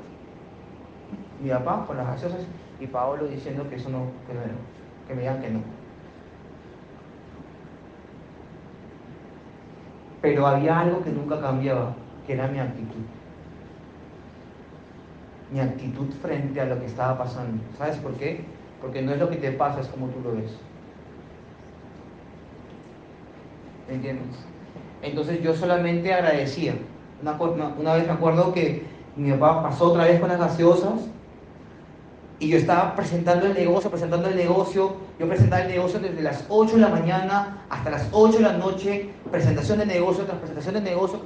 [1.43, 2.41] Mi papá con las gaseosas
[2.79, 4.05] y Paolo diciendo que eso no,
[5.07, 5.59] que me digan que no.
[10.21, 11.93] Pero había algo que nunca cambiaba,
[12.25, 13.03] que era mi actitud.
[15.51, 17.61] Mi actitud frente a lo que estaba pasando.
[17.77, 18.45] ¿Sabes por qué?
[18.81, 20.51] Porque no es lo que te pasa, es como tú lo ves.
[23.89, 24.37] ¿Entiendes?
[25.01, 26.75] Entonces yo solamente agradecía.
[27.21, 28.83] Una, vez me acuerdo que
[29.15, 31.07] mi papá pasó otra vez con las gaseosas
[32.39, 34.93] y yo estaba presentando el negocio, presentando el negocio.
[35.19, 38.53] Yo presentaba el negocio desde las 8 de la mañana hasta las 8 de la
[38.53, 41.19] noche, presentación de negocio tras presentación de negocio.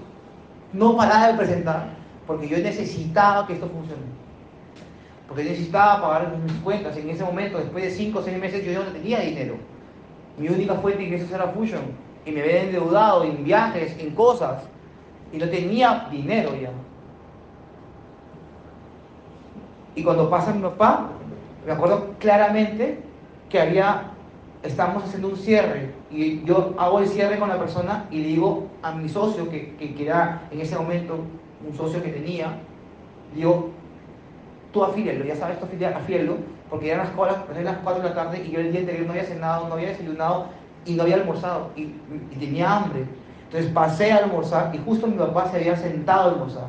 [0.73, 1.87] No paraba de presentar
[2.27, 4.03] porque yo necesitaba que esto funcione.
[5.27, 6.95] Porque necesitaba pagar mis cuentas.
[6.97, 9.55] En ese momento, después de 5 o 6 meses, yo ya no tenía dinero.
[10.37, 14.63] Mi única fuente de ingresos era Fusion y me había endeudado en viajes, en cosas,
[15.31, 16.71] y no tenía dinero ya.
[19.95, 21.09] Y cuando pasa mi papá,
[21.65, 22.99] me acuerdo claramente
[23.49, 24.11] que había,
[24.63, 28.67] estamos haciendo un cierre, y yo hago el cierre con la persona y le digo
[28.81, 31.19] a mi socio, que, que, era en ese momento
[31.67, 32.57] un socio que tenía,
[33.33, 33.69] digo,
[34.71, 36.37] tú afílialo, ya sabes, tú afílialo,
[36.69, 39.25] porque eran las, las 4 de la tarde y yo el día anterior no había
[39.25, 40.47] cenado, no había desayunado,
[40.85, 41.87] y no había almorzado y,
[42.37, 43.05] tenía hambre.
[43.45, 46.67] Entonces pasé a almorzar y justo mi papá se había sentado a almorzar.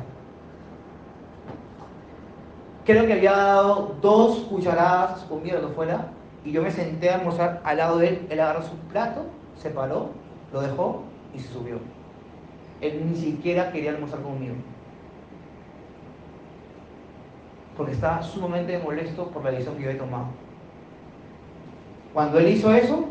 [2.85, 6.07] Creo que había dado dos cucharadas a fuera,
[6.45, 8.27] y yo me senté a almorzar al lado de él.
[8.29, 9.25] Él agarró su plato,
[9.57, 10.11] se paró,
[10.53, 11.03] lo dejó
[11.35, 11.79] y se subió.
[12.79, 14.55] Él ni siquiera quería almorzar conmigo.
[17.77, 20.25] Porque estaba sumamente molesto por la decisión que yo había tomado.
[22.13, 23.05] Cuando él hizo eso,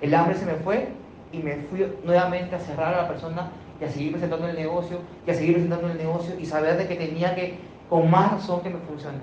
[0.00, 0.88] el hambre se me fue
[1.32, 4.98] y me fui nuevamente a cerrar a la persona y a seguir presentando el negocio
[5.26, 7.58] y a seguir presentando el negocio y saber de que tenía que,
[7.90, 9.18] con más razón, que me funcione.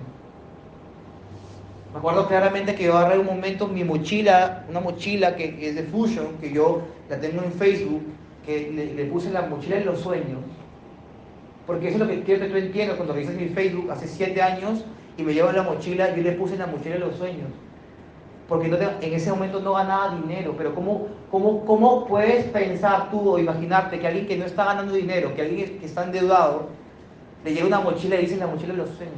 [1.93, 5.83] Me acuerdo claramente que yo agarré un momento mi mochila, una mochila que, es de
[5.83, 8.01] Fusion, que yo la tengo en Facebook,
[8.43, 10.39] que le, puse la mochila de los sueños.
[11.65, 12.97] Porque eso es lo que quiero que tú entiendas.
[12.97, 14.83] Cuando revisas mi Facebook hace siete años
[15.17, 17.49] y me llevo la mochila, yo le puse la mochila los sueños
[18.47, 23.39] porque en ese momento no ganaba dinero, pero ¿cómo, cómo, ¿cómo puedes pensar tú o
[23.39, 26.67] imaginarte que alguien que no está ganando dinero, que alguien que está endeudado,
[27.43, 29.15] le llega una mochila y dice la mochila los sueños?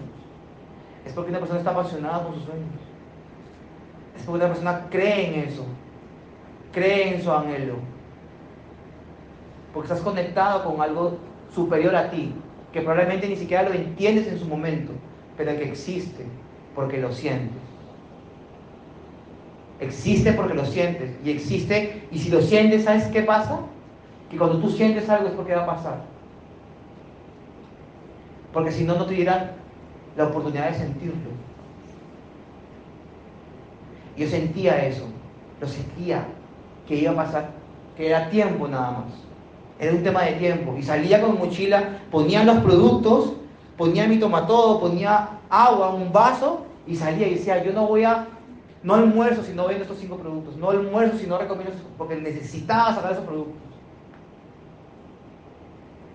[1.05, 2.69] Es porque una persona está apasionada con sus sueños.
[4.15, 5.65] Es porque una persona cree en eso,
[6.71, 7.75] cree en su anhelo.
[9.73, 11.17] Porque estás conectado con algo
[11.55, 12.33] superior a ti,
[12.73, 14.91] que probablemente ni siquiera lo entiendes en su momento,
[15.37, 16.25] pero que existe
[16.75, 17.57] porque lo sientes.
[19.79, 21.11] Existe porque lo sientes.
[21.23, 23.59] Y existe, y si lo sientes, ¿sabes qué pasa?
[24.29, 26.01] Que cuando tú sientes algo es porque va a pasar.
[28.53, 29.51] Porque si no, no te dirán
[30.17, 31.31] la oportunidad de sentirlo.
[34.17, 35.05] Yo sentía eso,
[35.59, 36.25] lo sentía,
[36.87, 37.49] que iba a pasar,
[37.97, 39.25] que era tiempo nada más.
[39.79, 40.75] Era un tema de tiempo.
[40.77, 43.33] Y salía con mochila, ponía los productos,
[43.77, 48.27] ponía mi tomatodo, ponía agua, un vaso, y salía y decía, yo no voy a
[48.85, 50.55] no almuerzo si no vendo estos cinco productos.
[50.57, 53.55] No almuerzo si no recomiendo porque necesitaba sacar esos productos.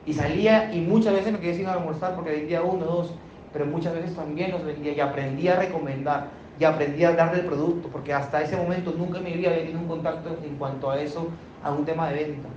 [0.07, 3.11] Y salía y muchas veces me quedé sin almorzar porque vendía uno, dos,
[3.53, 6.29] pero muchas veces también los vendía y aprendí a recomendar
[6.61, 9.89] y aprendí a hablar del producto porque hasta ese momento nunca vida había tenido un
[9.89, 11.27] contacto en cuanto a eso,
[11.65, 12.49] a un tema de venta.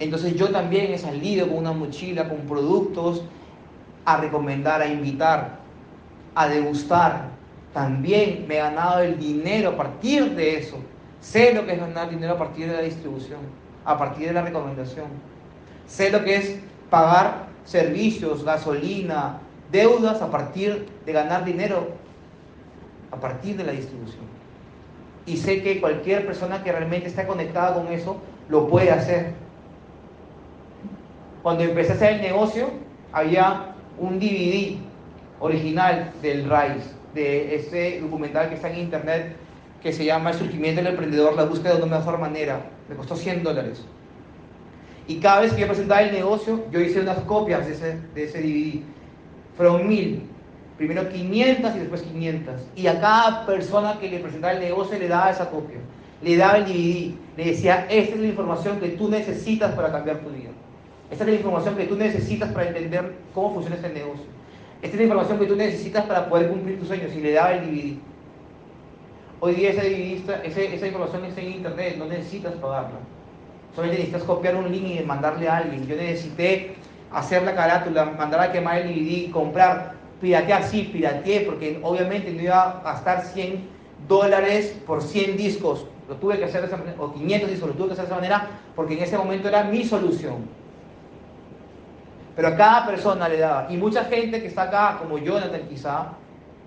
[0.00, 3.22] Entonces yo también he salido con una mochila, con productos,
[4.04, 5.58] a recomendar, a invitar,
[6.34, 7.28] a degustar,
[7.72, 10.76] también me he ganado el dinero a partir de eso.
[11.20, 13.40] Sé lo que es ganar dinero a partir de la distribución,
[13.84, 15.06] a partir de la recomendación.
[15.86, 16.58] Sé lo que es
[16.88, 19.38] pagar servicios, gasolina,
[19.70, 21.88] deudas a partir de ganar dinero,
[23.10, 24.24] a partir de la distribución.
[25.26, 28.16] Y sé que cualquier persona que realmente está conectada con eso
[28.48, 29.34] lo puede hacer.
[31.42, 32.68] Cuando empecé a hacer el negocio,
[33.12, 34.76] había un DVD
[35.40, 39.36] original del RAIS de ese documental que está en internet
[39.82, 42.60] que se llama El surgimiento del emprendedor, la búsqueda de una mejor manera.
[42.88, 43.82] Me costó 100 dólares.
[45.08, 48.24] Y cada vez que yo presentaba el negocio, yo hice unas copias de ese, de
[48.24, 48.82] ese DVD.
[49.56, 50.22] Fueron mil.
[50.76, 52.54] Primero 500 y después 500.
[52.76, 55.78] Y a cada persona que le presentaba el negocio le daba esa copia.
[56.22, 57.14] Le daba el DVD.
[57.38, 60.50] Le decía, esta es la información que tú necesitas para cambiar tu vida.
[61.10, 64.24] Esta es la información que tú necesitas para entender cómo funciona este negocio.
[64.80, 67.52] Esta es la información que tú necesitas para poder cumplir tus sueños y le daba
[67.52, 67.96] el DVD.
[69.40, 72.98] Hoy día esa, esa información está en internet, no necesitas pagarla.
[73.74, 75.86] Solamente necesitas copiar un link y mandarle a alguien.
[75.86, 76.74] Yo necesité
[77.10, 82.42] hacer la carátula, mandar a quemar el DVD, comprar piratear, sí, pirateé, porque obviamente no
[82.42, 83.66] iba a gastar 100
[84.06, 85.86] dólares por 100 discos.
[86.08, 88.10] Lo tuve que hacer de esa manera, o 500 discos, lo tuve que hacer de
[88.10, 90.59] esa manera, porque en ese momento era mi solución.
[92.36, 93.66] Pero a cada persona le daba.
[93.70, 96.12] Y mucha gente que está acá, como Jonathan quizá,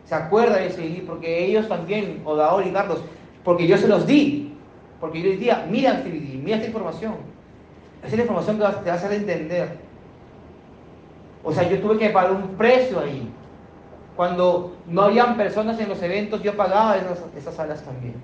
[0.05, 3.01] se acuerda de ese porque ellos también, o Daol y Carlos,
[3.43, 4.55] porque yo se los di.
[4.99, 7.15] Porque yo les decía, mira este DVD, mira esta información.
[7.99, 9.77] Esa es la información que te va a hacer entender.
[11.43, 13.29] O sea, yo tuve que pagar un precio ahí.
[14.15, 18.15] Cuando no habían personas en los eventos, yo pagaba esas, esas salas también.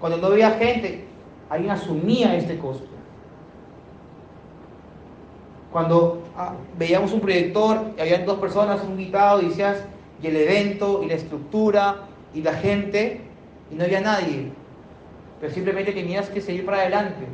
[0.00, 1.06] Cuando no había gente,
[1.48, 2.88] alguien asumía este costo.
[5.70, 9.84] Cuando ah, veíamos un proyector y habían dos personas, un invitado, y decías,
[10.22, 11.96] y el evento, y la estructura,
[12.34, 13.20] y la gente,
[13.70, 14.52] y no había nadie.
[15.40, 17.26] Pero simplemente tenías que seguir para adelante,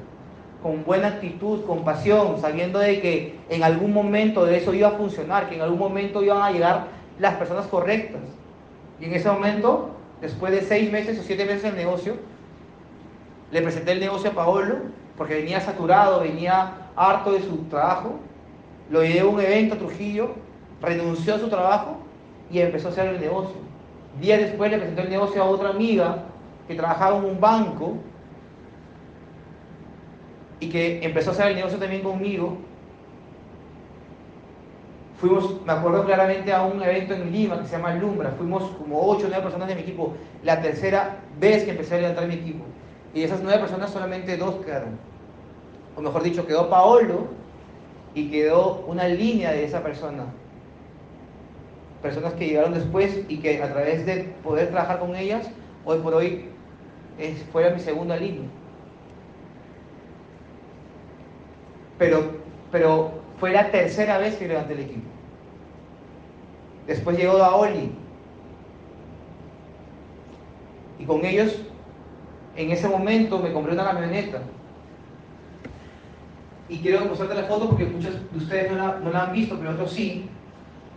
[0.63, 4.93] con buena actitud, con pasión, sabiendo de que en algún momento de eso iba a
[4.93, 6.87] funcionar, que en algún momento iban a llegar
[7.19, 8.23] las personas correctas.
[9.01, 9.91] Y en ese momento,
[10.21, 12.17] después de seis meses o siete meses el negocio,
[13.51, 14.77] le presenté el negocio a Paolo,
[15.17, 18.19] porque venía saturado, venía harto de su trabajo,
[18.91, 20.31] lo a un evento a Trujillo,
[20.81, 21.99] renunció a su trabajo
[22.51, 23.57] y empezó a hacer el negocio.
[24.21, 26.25] Días después le presentó el negocio a otra amiga
[26.67, 27.97] que trabajaba en un banco
[30.61, 32.57] y que empezó a hacer el negocio también conmigo.
[35.21, 38.31] Fuimos, me acuerdo claramente, a un evento en Lima que se llama Lumbra.
[38.39, 40.15] Fuimos como 8 o 9 personas de mi equipo.
[40.45, 42.65] La tercera vez que empecé a levantar mi equipo.
[43.15, 44.97] Y esas 9 personas solamente dos quedaron.
[45.97, 47.27] O mejor dicho, quedó Paolo
[48.15, 50.27] y quedó una línea de esa persona.
[52.03, 55.51] Personas que llegaron después y que a través de poder trabajar con ellas,
[55.85, 56.47] hoy por hoy
[57.19, 58.49] es, fuera mi segunda línea.
[61.99, 62.33] Pero,
[62.71, 65.09] pero fue la tercera vez que levanté el equipo.
[66.87, 67.93] Después llegó Daoli.
[70.99, 71.61] Y con ellos,
[72.57, 74.41] en ese momento, me compré una camioneta.
[76.69, 79.57] Y quiero mostrarte la foto porque muchos de ustedes no la, no la han visto,
[79.59, 80.29] pero otros sí.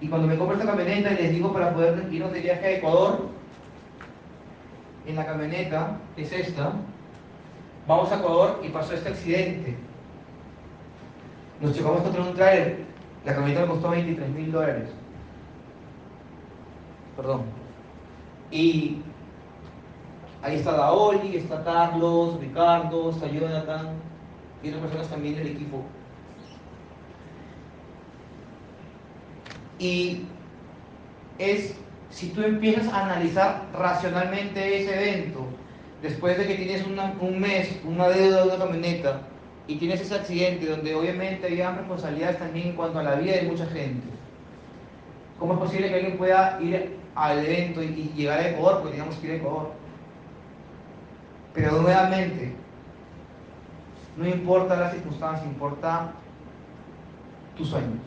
[0.01, 2.71] Y cuando me compro esta camioneta y les digo para poder irnos de viaje a
[2.71, 3.29] Ecuador,
[5.05, 6.73] en la camioneta, que es esta,
[7.87, 9.77] vamos a Ecuador y pasó este accidente.
[11.61, 12.83] Nos chocamos contra un trailer,
[13.25, 14.89] la camioneta me costó 23 mil dólares.
[17.15, 17.43] Perdón.
[18.51, 18.97] Y
[20.41, 24.10] ahí está Daoli, está Carlos, Ricardo, está Jonathan
[24.63, 25.83] y otras personas también del equipo.
[29.79, 30.23] Y
[31.39, 31.75] es
[32.11, 35.45] si tú empiezas a analizar racionalmente ese evento,
[36.01, 39.21] después de que tienes un mes, una deuda de una camioneta,
[39.67, 43.43] y tienes ese accidente donde obviamente había responsabilidades también en cuanto a la vida de
[43.43, 44.07] mucha gente,
[45.39, 48.81] ¿cómo es posible que alguien pueda ir al evento y, llegar a Ecuador?
[48.81, 49.71] Porque teníamos que ir a Ecuador.
[51.53, 52.53] Pero nuevamente,
[54.21, 56.11] no importa la circunstancia, importa
[57.57, 57.99] tus sueños,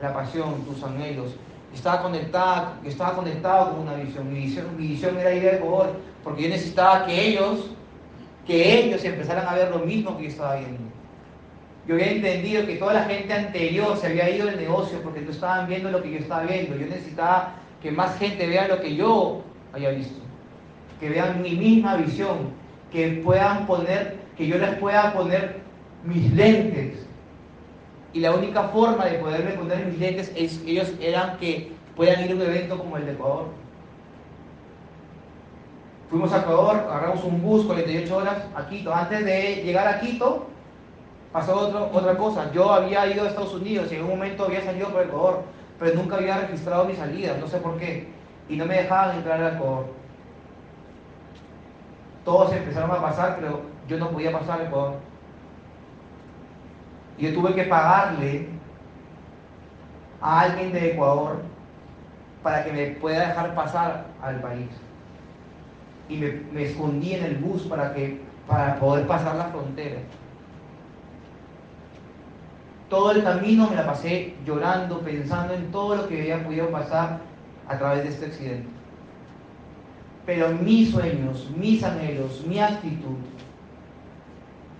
[0.00, 1.34] la pasión, tus anhelos,
[1.74, 4.32] estaba conectado, estaba conectado con una visión.
[4.32, 7.70] Mi visión, mi visión era ir a Ecuador, porque yo necesitaba que ellos,
[8.46, 10.80] que ellos empezaran a ver lo mismo que yo estaba viendo.
[11.86, 15.30] Yo había entendido que toda la gente anterior se había ido del negocio porque no
[15.30, 16.76] estaban viendo lo que yo estaba viendo.
[16.76, 19.42] Yo necesitaba que más gente vea lo que yo
[19.72, 20.20] había visto.
[21.00, 22.50] Que vean mi misma visión.
[22.92, 25.56] Que puedan poner, que yo les pueda poner
[26.04, 27.04] mis lentes
[28.12, 32.30] y la única forma de poderme poner mis lentes es ellos eran que puedan ir
[32.30, 33.46] a un evento como el de Ecuador.
[36.08, 38.94] Fuimos a Ecuador, agarramos un bus 48 horas a Quito.
[38.94, 40.46] Antes de llegar a Quito,
[41.32, 42.50] pasó otra cosa.
[42.52, 45.42] Yo había ido a Estados Unidos y en un momento había salido por Ecuador,
[45.78, 48.08] pero nunca había registrado mi salida, no sé por qué.
[48.48, 49.86] Y no me dejaban entrar a Ecuador.
[52.24, 54.96] Todos empezaron a pasar, pero yo no podía pasar Ecuador.
[57.16, 58.48] Y yo tuve que pagarle
[60.20, 61.42] a alguien de Ecuador
[62.42, 64.68] para que me pueda dejar pasar al país.
[66.08, 69.96] Y me, escondí en el bus para, que, para poder pasar la frontera.
[72.88, 77.18] Todo el camino me la pasé llorando, pensando en todo lo que había podido pasar
[77.66, 78.68] a través de este accidente.
[80.24, 83.16] Pero mis sueños, mis anhelos, mi actitud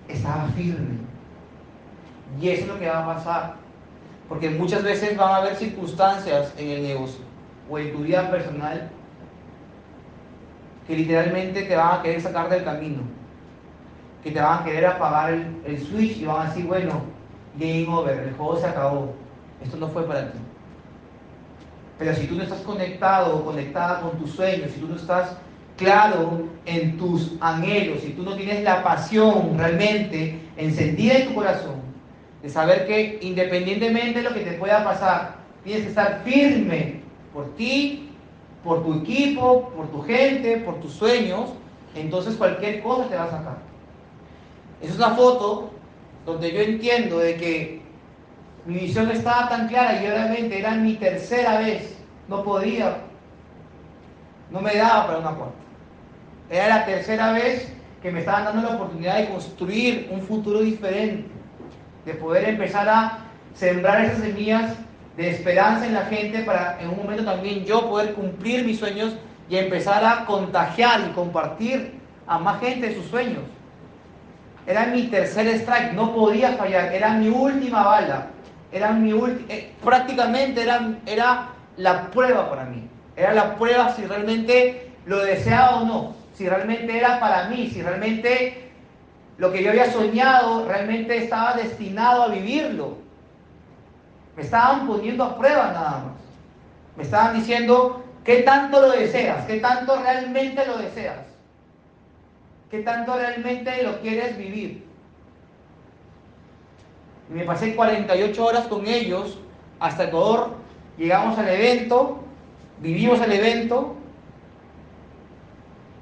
[0.08, 1.08] estaba firme
[2.40, 3.54] y eso es lo que va a pasar.
[4.28, 7.24] Porque muchas veces van a haber circunstancias en el negocio
[7.70, 8.90] o en tu vida personal
[10.86, 13.02] que literalmente te van a querer sacar del camino.
[14.22, 17.02] Que te van a querer apagar el, switch y van a decir, bueno,
[17.56, 19.14] game over, el juego se acabó.
[19.62, 20.38] Esto no fue para ti.
[21.98, 25.36] Pero si tú no estás conectado o conectada con tus sueños, si tú no estás
[25.78, 31.76] claro en tus anhelos, si tú no tienes la pasión realmente encendida en tu corazón,
[32.42, 37.00] de saber que independientemente de lo que te pueda pasar, tienes que estar firme
[37.32, 38.10] por ti,
[38.62, 41.50] por tu equipo, por tu gente, por tus sueños,
[41.94, 43.58] entonces cualquier cosa te va a sacar.
[44.82, 45.70] Esa es una foto
[46.26, 47.82] donde yo entiendo de que
[48.66, 51.96] mi visión estaba tan clara y obviamente era mi tercera vez,
[52.28, 52.98] no podía,
[54.50, 55.67] no me daba para una cuarta.
[56.50, 57.72] Era la tercera vez
[58.02, 61.28] que me estaban dando la oportunidad de construir un futuro diferente,
[62.04, 63.18] de poder empezar a
[63.54, 64.72] sembrar esas semillas
[65.16, 69.14] de esperanza en la gente para en un momento también yo poder cumplir mis sueños
[69.50, 73.42] y empezar a contagiar y compartir a más gente sus sueños.
[74.66, 78.26] Era mi tercer strike, no podía fallar, era mi última bala,
[78.70, 79.12] era mi
[79.48, 82.86] eh, prácticamente era, era la prueba para mí,
[83.16, 87.82] era la prueba si realmente lo deseaba o no, si realmente era para mí, si
[87.82, 88.70] realmente
[89.38, 92.96] lo que yo había soñado realmente estaba destinado a vivirlo.
[94.36, 96.16] Me estaban poniendo a prueba nada más.
[96.96, 99.46] Me estaban diciendo, ¿qué tanto lo deseas?
[99.46, 101.18] ¿Qué tanto realmente lo deseas?
[102.70, 104.86] ¿Qué tanto realmente lo quieres vivir?
[107.30, 109.38] Y me pasé 48 horas con ellos
[109.80, 110.54] hasta Ecuador.
[110.96, 112.20] Llegamos al evento,
[112.78, 113.97] vivimos el evento.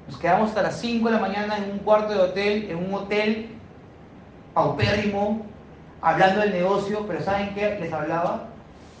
[0.07, 2.93] Nos quedamos hasta las 5 de la mañana en un cuarto de hotel, en un
[2.93, 3.49] hotel
[4.53, 5.45] paupérrimo,
[6.01, 8.45] hablando del negocio, pero ¿saben qué les hablaba?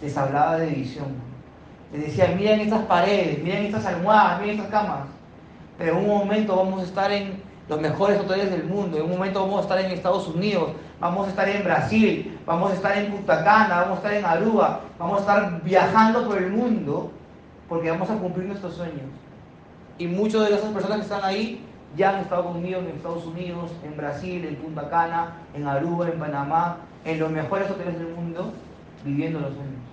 [0.01, 1.07] Les hablaba de visión.
[1.93, 5.07] Les decía, miren estas paredes, miren estas almohadas, miren estas camas.
[5.77, 8.97] Pero en un momento vamos a estar en los mejores hoteles del mundo.
[8.97, 12.71] En un momento vamos a estar en Estados Unidos, vamos a estar en Brasil, vamos
[12.71, 16.37] a estar en Punta Cana, vamos a estar en Aruba, vamos a estar viajando por
[16.37, 17.11] el mundo
[17.69, 19.05] porque vamos a cumplir nuestros sueños.
[19.97, 21.63] Y muchas de esas personas que están ahí
[21.95, 26.19] ya han estado conmigo en Estados Unidos, en Brasil, en Punta Cana, en Aruba, en
[26.19, 28.51] Panamá, en los mejores hoteles del mundo,
[29.03, 29.87] viviendo los sueños.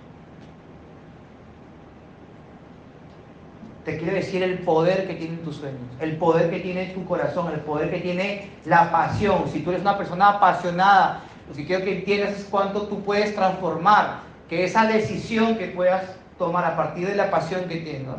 [3.85, 7.53] te quiero decir el poder que tienen tus sueños, el poder que tiene tu corazón,
[7.53, 9.43] el poder que tiene la pasión.
[9.47, 13.35] Si tú eres una persona apasionada, lo que quiero que entiendas es cuánto tú puedes
[13.35, 16.03] transformar, que esa decisión que puedas
[16.39, 18.17] tomar a partir de la pasión que tengas,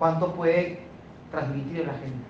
[0.00, 0.80] cuánto puede
[1.30, 2.24] transmitir a la gente,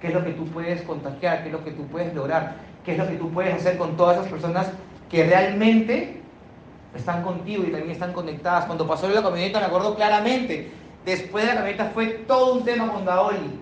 [0.00, 2.54] qué es lo que tú puedes contagiar, qué es lo que tú puedes lograr,
[2.84, 4.70] qué es lo que tú puedes hacer con todas esas personas
[5.10, 6.20] que realmente
[6.94, 8.66] están contigo y también están conectadas.
[8.66, 10.70] Cuando pasó la camioneta me acuerdo claramente,
[11.04, 13.60] Después de la camioneta fue todo un tema con Daoli,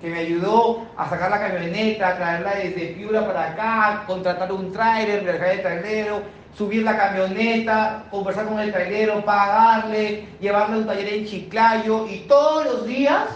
[0.00, 5.22] que me ayudó a sacar la camioneta, traerla desde Piura para acá, contratar un trailer,
[5.22, 6.22] viajar el trailero,
[6.56, 12.20] subir la camioneta, conversar con el trailero, pagarle, llevarle a un taller en Chiclayo y
[12.20, 13.28] todos los días,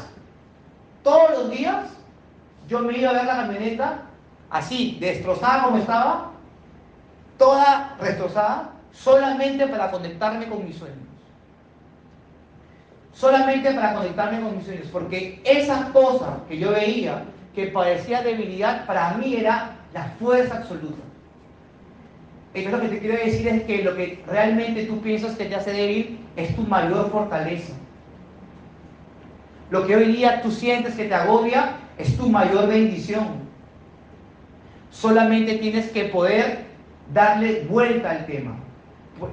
[1.03, 1.87] todos los días,
[2.69, 4.03] yo me iba a ver la camioneta
[4.51, 6.31] así, destrozada como estaba,
[7.39, 11.05] toda destrozada, solamente para conectarme con mis sueños
[13.15, 18.85] solamente para conectarme con mis sueños, porque esa cosa que yo veía que parecía debilidad,
[18.87, 21.03] para mí era la fuerza absoluta.
[22.55, 25.57] Entonces lo que te quiero decir es que lo que realmente tú piensas que te
[25.57, 27.73] hace débil es tu mayor fortaleza.
[29.71, 33.45] Lo que hoy día tú sientes que te agobia es tu mayor bendición.
[34.91, 36.65] Solamente tienes que poder
[37.13, 38.57] darle vuelta al tema.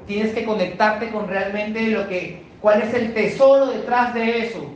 [0.07, 4.71] Tienes que conectarte con realmente lo que ¿Cuál es el tesoro detrás de eso?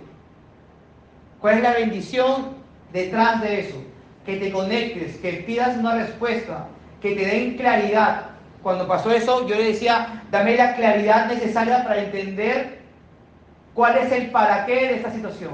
[1.39, 2.55] ¿Cuál es la bendición
[2.91, 3.75] detrás de eso?
[4.25, 6.67] Que te conectes, que pidas una respuesta,
[6.99, 8.31] que te den claridad.
[8.65, 12.79] Cuando pasó eso, yo le decía, dame la claridad necesaria para entender
[13.75, 15.51] cuál es el para qué de esta situación.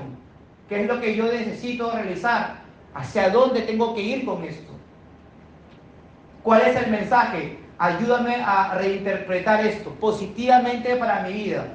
[0.70, 2.62] ¿Qué es lo que yo necesito realizar?
[2.94, 4.72] ¿Hacia dónde tengo que ir con esto?
[6.42, 7.60] ¿Cuál es el mensaje?
[7.78, 11.66] Ayúdame a reinterpretar esto positivamente para mi vida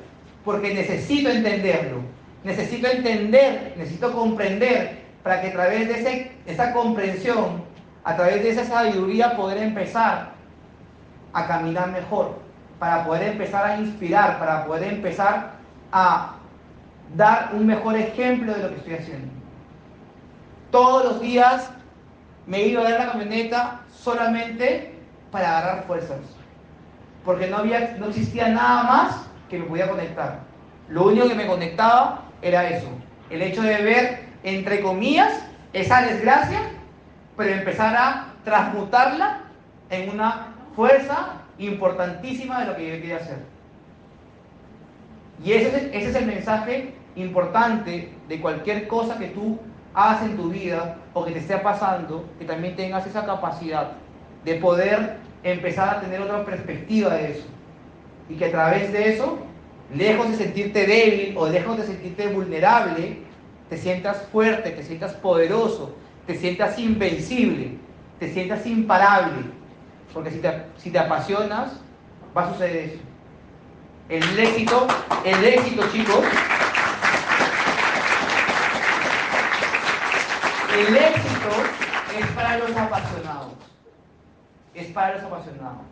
[0.43, 2.01] porque necesito entenderlo,
[2.45, 7.62] necesito entender, necesito comprender, para que a través de esa comprensión,
[8.05, 10.36] a través de esa sabiduría, poder empezar
[11.37, 12.39] a caminar mejor,
[12.78, 15.53] para poder empezar a inspirar, para poder empezar
[15.93, 16.32] a
[17.14, 19.28] dar un mejor ejemplo de lo que estoy haciendo.
[20.70, 21.70] Todos los días
[22.47, 24.99] me iba a ver la camioneta solamente
[25.30, 26.20] para agarrar fuerzas,
[27.22, 30.39] porque no, había, no existía nada más que me podía conectar.
[30.89, 32.89] Lo único que me conectaba era eso,
[33.28, 35.34] el hecho de ver, entre comillas,
[35.74, 36.61] esa desgracia,
[37.37, 39.41] pero empezar a transmutarla
[39.91, 43.39] en una fuerza importantísima de lo que yo quería hacer.
[45.43, 49.59] Y ese es, ese es el mensaje importante de cualquier cosa que tú
[49.95, 53.93] hagas en tu vida o que te esté pasando, que también tengas esa capacidad
[54.45, 57.47] de poder empezar a tener otra perspectiva de eso.
[58.29, 59.39] Y que a través de eso,
[59.95, 63.20] lejos de sentirte débil o lejos de sentirte vulnerable,
[63.70, 65.97] te sientas fuerte, te sientas poderoso,
[66.27, 67.72] te sientas invencible,
[68.18, 69.55] te sientas imparable.
[70.12, 71.72] Porque si te, si te apasionas,
[72.36, 72.98] va a suceder eso.
[74.09, 74.86] El éxito,
[75.24, 76.24] el éxito, chicos,
[80.78, 81.50] el éxito
[82.18, 83.52] es para los apasionados.
[84.74, 85.82] Es para los apasionados.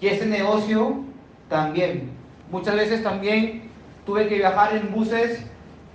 [0.00, 1.04] Y este negocio
[1.48, 2.10] también.
[2.50, 3.70] Muchas veces también
[4.06, 5.44] tuve que viajar en buses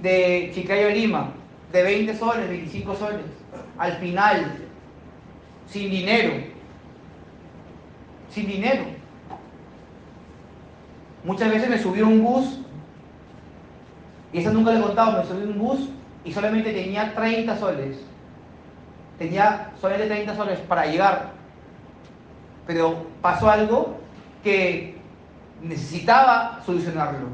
[0.02, 1.32] de Chicayo a Lima,
[1.72, 3.26] de 20 soles, 25 soles.
[3.78, 4.58] Al final,
[5.68, 6.34] sin dinero.
[8.36, 8.84] Sin dinero.
[11.24, 12.60] Muchas veces me subí a un bus,
[14.34, 15.90] y eso nunca le he contado, me subí a un bus
[16.26, 17.98] y solamente tenía 30 soles.
[19.18, 21.32] Tenía solamente 30 soles para llegar.
[22.68, 23.96] Pero pasó algo
[24.44, 24.98] que
[25.62, 27.30] necesitaba solucionarlo.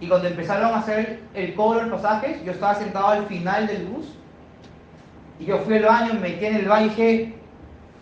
[0.00, 3.68] Y cuando empezaron a hacer el cobro de los pasajes, yo estaba sentado al final
[3.68, 4.06] del bus.
[5.38, 7.34] Y yo fui al baño, me metí en el baño y dije,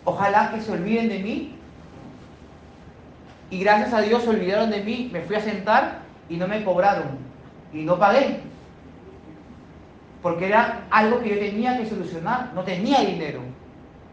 [0.05, 1.60] ojalá que se olviden de mí.
[3.51, 5.99] Y gracias a Dios se olvidaron de mí, me fui a sentar
[6.29, 7.19] y no me cobraron.
[7.73, 8.39] Y no pagué.
[10.21, 13.41] Porque era algo que yo tenía que solucionar, no tenía dinero.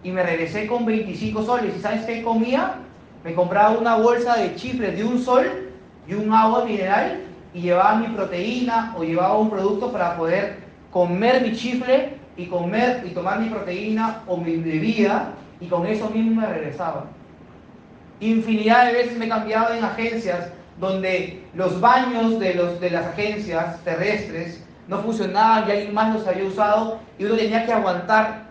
[0.02, 1.76] Y me regresé con 25 soles.
[1.76, 2.74] ¿Y sabes qué comía?
[3.22, 5.70] Me compraba una bolsa de chifles de un sol
[6.08, 7.20] y un agua mineral
[7.54, 10.58] y llevaba mi proteína o llevaba un producto para poder
[10.90, 16.10] comer mi chifle y comer y tomar mi proteína o mi bebida y con eso
[16.10, 17.06] mismo me regresaba.
[18.20, 20.48] Infinidad de veces me he cambiado en agencias
[20.78, 26.26] donde los baños de, los, de las agencias terrestres no funcionaban y alguien más los
[26.26, 28.48] había usado y uno tenía que aguantar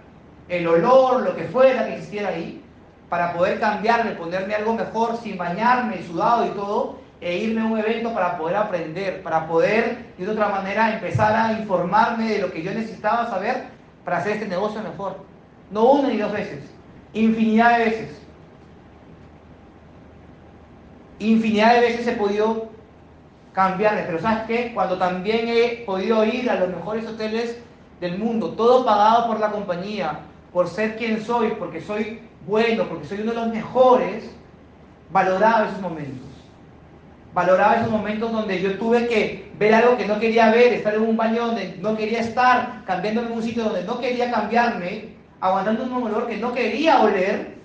[0.48, 2.64] el olor, lo que fuera que existiera ahí,
[3.10, 7.80] para poder cambiarme, ponerme algo mejor sin bañarme, sudado y todo, e irme a un
[7.80, 12.62] evento para poder aprender, para poder de otra manera empezar a informarme de lo que
[12.62, 13.66] yo necesitaba saber
[14.06, 15.18] para hacer este negocio mejor.
[15.72, 16.64] No una ni dos veces,
[17.14, 18.27] infinidad de veces.
[21.20, 22.70] Infinidad de veces he podido
[23.54, 24.72] cambiarme, pero ¿sabes qué?
[24.74, 27.58] Cuando también he podido ir a los mejores hoteles
[28.00, 30.20] del mundo, todo pagado por la compañía,
[30.54, 34.30] por ser quien soy, porque soy bueno, porque soy uno de los mejores,
[35.12, 36.28] valoraba esos momentos.
[37.34, 41.02] Valoraba esos momentos donde yo tuve que ver algo que no quería ver, estar en
[41.02, 45.84] un baño donde no quería estar, cambiándome en un sitio donde no quería cambiarme, aguantando
[45.84, 47.57] un olor que no quería oler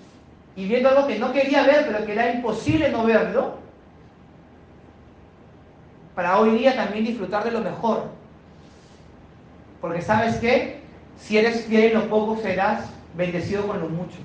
[0.55, 3.57] y viendo algo que no quería ver, pero que era imposible no verlo,
[6.15, 8.09] para hoy día también disfrutar de lo mejor.
[9.81, 10.81] Porque sabes qué?
[11.17, 12.85] Si eres fiel en lo poco, serás
[13.15, 14.17] bendecido con lo mucho.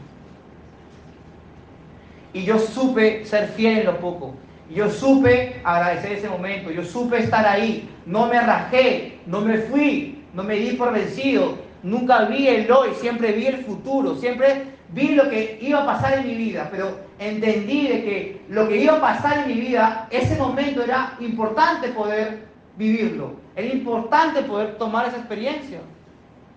[2.32, 4.34] Y yo supe ser fiel en lo poco.
[4.70, 6.70] Yo supe agradecer ese momento.
[6.70, 7.88] Yo supe estar ahí.
[8.04, 9.18] No me rajé.
[9.26, 10.24] No me fui.
[10.34, 11.56] No me di por vencido.
[11.82, 12.90] Nunca vi el hoy.
[13.00, 14.14] Siempre vi el futuro.
[14.16, 16.68] Siempre vi lo que iba a pasar en mi vida.
[16.70, 21.14] Pero entendí de que lo que iba a pasar en mi vida, ese momento era
[21.20, 23.32] importante poder vivirlo.
[23.56, 25.80] Era importante poder tomar esa experiencia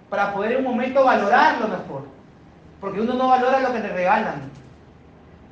[0.10, 2.04] para poder en un momento valorarlo mejor.
[2.80, 4.52] Porque uno no valora lo que le regalan,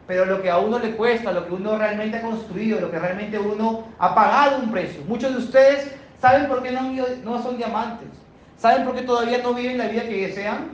[0.09, 2.97] pero lo que a uno le cuesta, lo que uno realmente ha construido, lo que
[2.97, 5.03] realmente uno ha pagado un precio.
[5.07, 6.91] Muchos de ustedes saben por qué no,
[7.23, 8.07] no son diamantes,
[8.57, 10.71] saben por qué todavía no viven la vida que desean,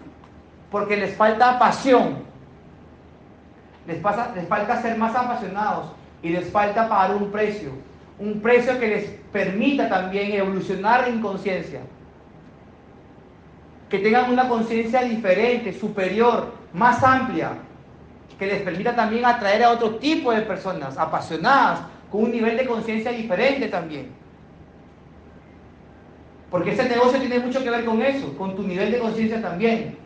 [0.71, 2.25] porque les falta pasión,
[3.87, 5.91] les, pasa, les falta ser más apasionados
[6.21, 7.71] y les falta pagar un precio,
[8.19, 11.81] un precio que les permita también evolucionar en conciencia
[13.89, 17.51] que tengan una conciencia diferente, superior, más amplia,
[18.37, 22.65] que les permita también atraer a otro tipo de personas apasionadas, con un nivel de
[22.65, 24.11] conciencia diferente también.
[26.49, 29.97] Porque ese negocio tiene mucho que ver con eso, con tu nivel de conciencia también.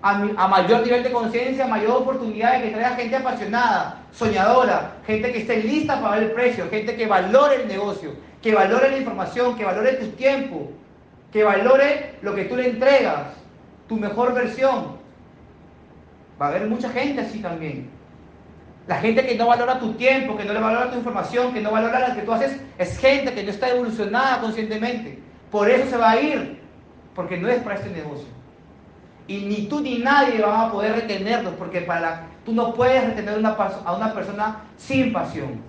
[0.00, 5.32] A, a, mayor nivel de conciencia, mayor oportunidad de que traiga gente apasionada, soñadora, gente
[5.32, 8.98] que esté lista para ver el precio, gente que valore el negocio, que valore la
[8.98, 10.70] información, que valore tu tiempo,
[11.32, 13.32] que valore lo que tú le entregas,
[13.88, 14.98] tu mejor versión.
[16.40, 17.90] Va a haber mucha gente así también.
[18.86, 21.72] La gente que no valora tu tiempo, que no le valora tu información, que no
[21.72, 25.18] valora lo que tú haces, es gente que no está evolucionada conscientemente.
[25.50, 26.62] Por eso se va a ir,
[27.14, 28.37] porque no es para este negocio.
[29.28, 33.34] Y ni tú ni nadie van a poder retenerlos, porque para tú no puedes retener
[33.34, 35.60] a una persona sin pasión.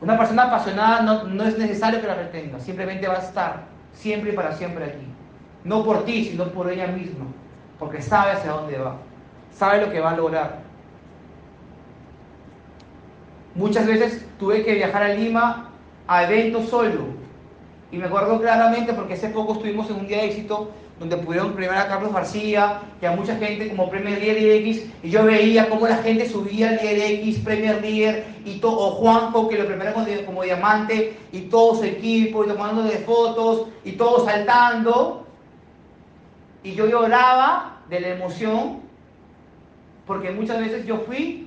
[0.00, 4.32] Una persona apasionada no, no es necesario que la retenga, simplemente va a estar siempre
[4.32, 5.06] y para siempre aquí.
[5.64, 7.24] No por ti, sino por ella misma,
[7.78, 8.96] porque sabe hacia dónde va,
[9.50, 10.58] sabe lo que va a lograr.
[13.54, 15.70] Muchas veces tuve que viajar a Lima
[16.06, 17.17] a eventos solo.
[17.90, 21.52] Y me acuerdo claramente porque hace poco estuvimos en un día de éxito donde pudieron
[21.52, 25.68] premiar a Carlos García y a mucha gente como Premier Leader X, y yo veía
[25.68, 29.66] cómo la gente subía al Líder X, Premier Leader, y todo, o Juanjo, que lo
[29.66, 35.24] premiaron como, diamante, y todo su equipo, y tomando de fotos, y todos saltando,
[36.64, 38.80] y yo lloraba de la emoción,
[40.04, 41.46] porque muchas veces yo fui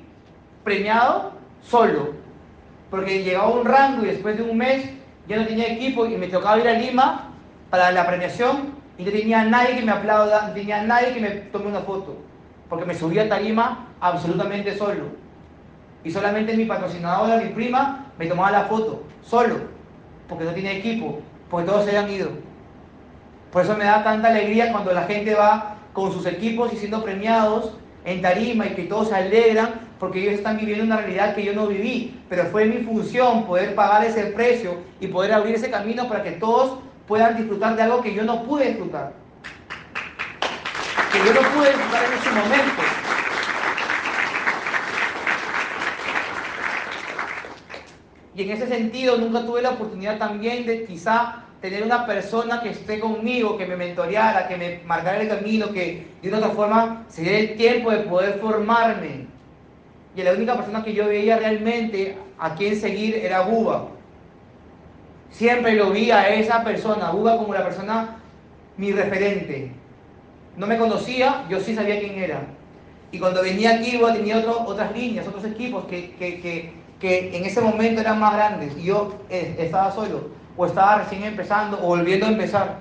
[0.64, 2.14] premiado solo,
[2.90, 4.90] porque llegaba un rango y después de un mes
[5.28, 7.30] ya no tenía equipo y me tocaba ir a Lima
[7.70, 11.30] para la premiación y no tenía nadie que me aplauda, no tenía nadie que me
[11.30, 12.18] tome una foto,
[12.70, 15.06] porque me subí a tarima absolutamente solo.
[16.04, 19.58] Y solamente mi patrocinadora, mi prima, me tomaba la foto, solo,
[20.28, 22.30] porque no tenía equipo, porque todos se habían ido.
[23.52, 27.04] Por eso me da tanta alegría cuando la gente va con sus equipos y siendo
[27.04, 27.74] premiados
[28.06, 29.71] en tarima y que todos se alegran
[30.02, 33.76] porque ellos están viviendo una realidad que yo no viví, pero fue mi función poder
[33.76, 38.02] pagar ese precio y poder abrir ese camino para que todos puedan disfrutar de algo
[38.02, 39.14] que yo no pude disfrutar.
[41.12, 42.82] Que yo no pude disfrutar en ese momento.
[48.34, 52.70] Y en ese sentido nunca tuve la oportunidad también de quizá tener una persona que
[52.70, 57.06] esté conmigo, que me mentoreara, que me marcara el camino, que de una otra forma
[57.08, 59.31] se diera el tiempo de poder formarme.
[60.16, 63.88] Y la única persona que yo veía realmente a quien seguir era Buba.
[65.30, 68.18] Siempre lo vi a esa persona, Buba como la persona,
[68.76, 69.72] mi referente.
[70.58, 72.42] No me conocía, yo sí sabía quién era.
[73.12, 77.62] Y cuando venía aquí, Buba tenía otras líneas, otros equipos que, que, que, en ese
[77.62, 78.78] momento eran más grandes.
[78.78, 82.80] Y yo eh, estaba solo, o estaba recién empezando, o volviendo a empezar.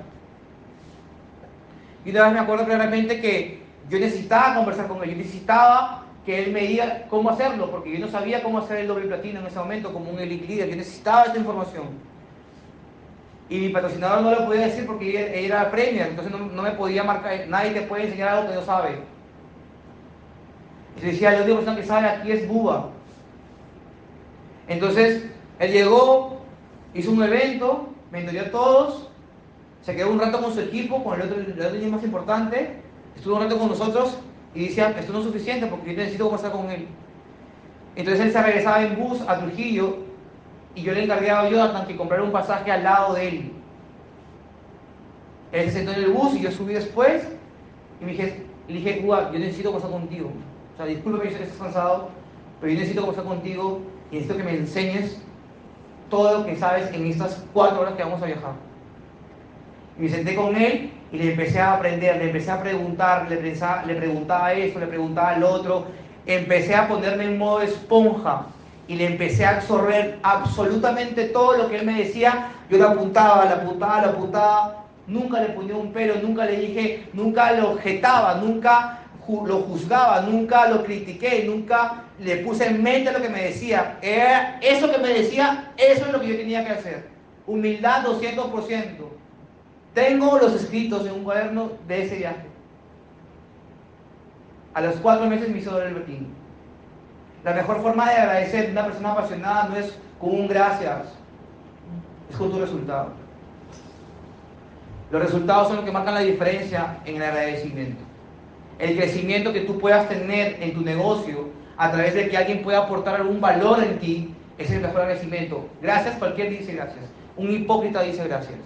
[2.04, 6.44] Y una vez me acuerdo claramente que yo necesitaba conversar con él, yo necesitaba que
[6.44, 9.46] él me diga cómo hacerlo, porque yo no sabía cómo hacer el doble platino en
[9.46, 11.84] ese momento como un elite leader, yo necesitaba esta información.
[13.48, 17.02] Y mi patrocinador no lo podía decir porque ella, era premia, entonces no, me podía
[17.02, 18.98] marcar, nadie te puede enseñar algo que no sabe.
[20.96, 22.90] Y decía, la única persona que sabe aquí es Buba.
[24.68, 25.24] Entonces,
[25.58, 26.40] él llegó,
[26.94, 29.08] hizo un evento, me entendió a todos,
[29.82, 32.76] se quedó un rato con su equipo, con el otro, el otro más importante,
[33.16, 34.18] estuvo un rato con nosotros
[34.54, 36.86] y decía, esto no es suficiente porque yo necesito conversar con él.
[37.96, 39.98] Entonces él se regresaba en bus a Trujillo
[40.74, 43.52] y yo le encargué a Jonathan que comprara un pasaje al lado de él.
[45.52, 47.28] Él se sentó en el bus y yo subí después
[48.00, 50.30] y me dije, le dije, yo necesito pasar contigo.
[50.74, 52.08] O sea, discúlpeme que estés cansado,
[52.60, 53.80] pero yo necesito pasar contigo
[54.10, 55.20] y necesito que me enseñes
[56.08, 58.54] todo lo que sabes en estas cuatro horas que vamos a viajar.
[59.98, 63.40] Y me senté con él y le empecé a aprender, le empecé a preguntar, le,
[63.40, 65.86] le preguntaba eso, le preguntaba al otro,
[66.26, 68.46] empecé a ponerme en modo esponja
[68.86, 72.48] y le empecé a absorber absolutamente todo lo que él me decía.
[72.68, 74.84] Yo lo apuntaba, lo apuntaba, lo apuntaba.
[75.06, 80.68] Nunca le ponía un pero, nunca le dije, nunca lo objetaba, nunca lo juzgaba, nunca
[80.68, 83.98] lo critiqué, nunca le puse en mente lo que me decía.
[84.60, 87.08] eso que me decía, eso es lo que yo tenía que hacer.
[87.46, 89.19] Humildad 200%.
[89.94, 92.46] Tengo los escritos en un cuaderno de ese viaje.
[94.72, 96.28] A los cuatro meses me hizo el botín.
[97.42, 101.06] La mejor forma de agradecer a una persona apasionada no es con un gracias,
[102.30, 103.08] es con tu resultado.
[105.10, 108.04] Los resultados son los que marcan la diferencia en el agradecimiento.
[108.78, 112.78] El crecimiento que tú puedas tener en tu negocio a través de que alguien pueda
[112.78, 115.68] aportar algún valor en ti es el mejor agradecimiento.
[115.82, 117.04] Gracias, cualquier dice gracias.
[117.36, 118.58] Un hipócrita dice gracias.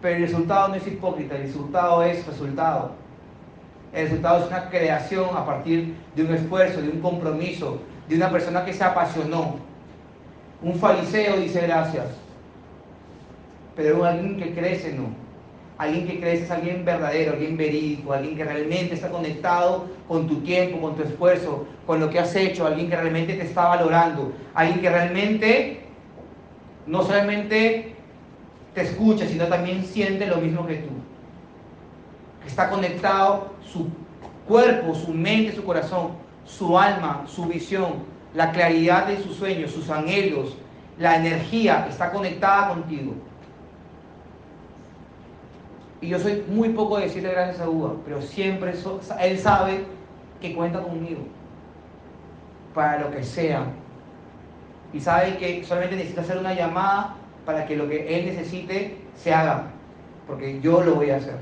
[0.00, 2.92] Pero el resultado no es hipócrita, el resultado es resultado.
[3.92, 8.30] El resultado es una creación a partir de un esfuerzo, de un compromiso, de una
[8.30, 9.56] persona que se apasionó.
[10.62, 12.06] Un fariseo dice gracias,
[13.74, 15.28] pero alguien que crece no.
[15.78, 20.40] Alguien que crece es alguien verdadero, alguien verídico, alguien que realmente está conectado con tu
[20.40, 24.32] tiempo, con tu esfuerzo, con lo que has hecho, alguien que realmente te está valorando,
[24.54, 25.80] alguien que realmente
[26.86, 27.94] no solamente
[28.74, 30.90] te escucha, sino también siente lo mismo que tú
[32.48, 33.88] está conectado su
[34.46, 36.12] cuerpo, su mente, su corazón,
[36.44, 38.04] su alma, su visión,
[38.34, 40.56] la claridad de sus sueños, sus anhelos,
[40.98, 43.12] la energía está conectada contigo.
[46.00, 48.72] Y yo soy muy poco de decirle gracias a Uva, pero siempre
[49.20, 49.84] él sabe
[50.40, 51.20] que cuenta conmigo
[52.74, 53.66] para lo que sea.
[54.90, 57.17] y sabe que solamente necesita hacer una llamada
[57.48, 59.68] para que lo que él necesite se haga,
[60.26, 61.38] porque yo lo voy a hacer.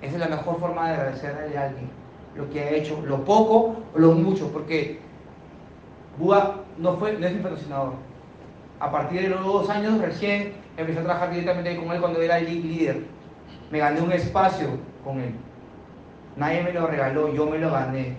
[0.00, 1.90] Esa es la mejor forma de agradecerle a alguien
[2.36, 5.00] lo que ha hecho, lo poco o lo mucho, porque
[6.20, 7.94] Búa no, fue, no es mi patrocinador.
[8.78, 12.38] A partir de los dos años recién empecé a trabajar directamente con él cuando era
[12.38, 13.02] el líder.
[13.72, 14.68] Me gané un espacio
[15.02, 15.34] con él.
[16.36, 18.18] Nadie me lo regaló, yo me lo gané.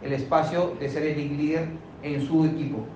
[0.00, 1.66] El espacio de ser el líder
[2.04, 2.86] en su equipo.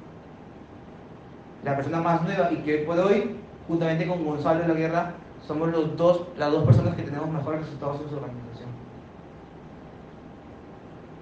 [1.65, 3.37] La persona más nueva y que por hoy,
[3.67, 5.15] juntamente con Gonzalo de la Guerra,
[5.47, 8.69] somos los dos, las dos personas que tenemos mejores resultados en su organización.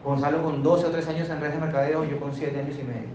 [0.04, 2.82] Gonzalo con 12 o 13 años en redes de mercadeo, yo con 7 años y
[2.84, 3.08] medio.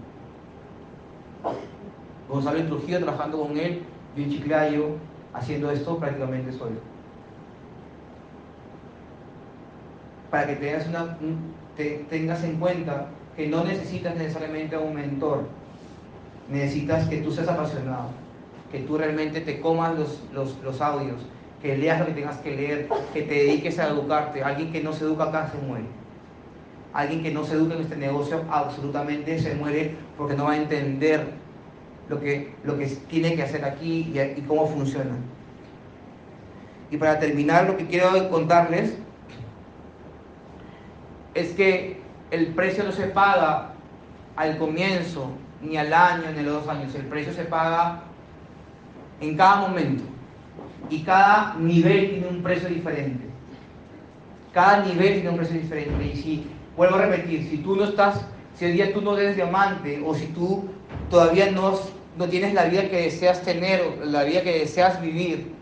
[2.28, 3.82] Gonzalo en Trujillo trabajando con él,
[4.16, 4.88] yo en Chiclayo
[5.32, 6.76] haciendo esto prácticamente solo.
[10.30, 11.18] Para que tengas, una,
[11.76, 15.44] te, tengas en cuenta que no necesitas necesariamente un mentor,
[16.48, 18.10] necesitas que tú seas apasionado,
[18.70, 21.26] que tú realmente te comas los, los, los audios,
[21.60, 24.42] que leas lo que tengas que leer, que te dediques a educarte.
[24.42, 25.84] Alguien que no se educa acá se muere.
[26.92, 30.56] Alguien que no se educa en este negocio absolutamente se muere porque no va a
[30.56, 31.26] entender
[32.08, 35.16] lo que, lo que tiene que hacer aquí y, y cómo funciona.
[36.90, 38.94] Y para terminar, lo que quiero contarles
[41.34, 43.72] es que el precio no se paga
[44.36, 45.30] al comienzo,
[45.62, 46.94] ni al año, ni a los dos años.
[46.94, 48.02] El precio se paga
[49.20, 50.04] en cada momento.
[50.90, 53.24] Y cada nivel tiene un precio diferente.
[54.52, 56.04] Cada nivel tiene un precio diferente.
[56.04, 56.46] Y si,
[56.76, 60.14] vuelvo a repetir, si tú no estás, si el día tú no eres diamante, o
[60.14, 60.68] si tú
[61.08, 61.78] todavía no,
[62.18, 65.54] no tienes la vida que deseas tener, la vida que deseas vivir,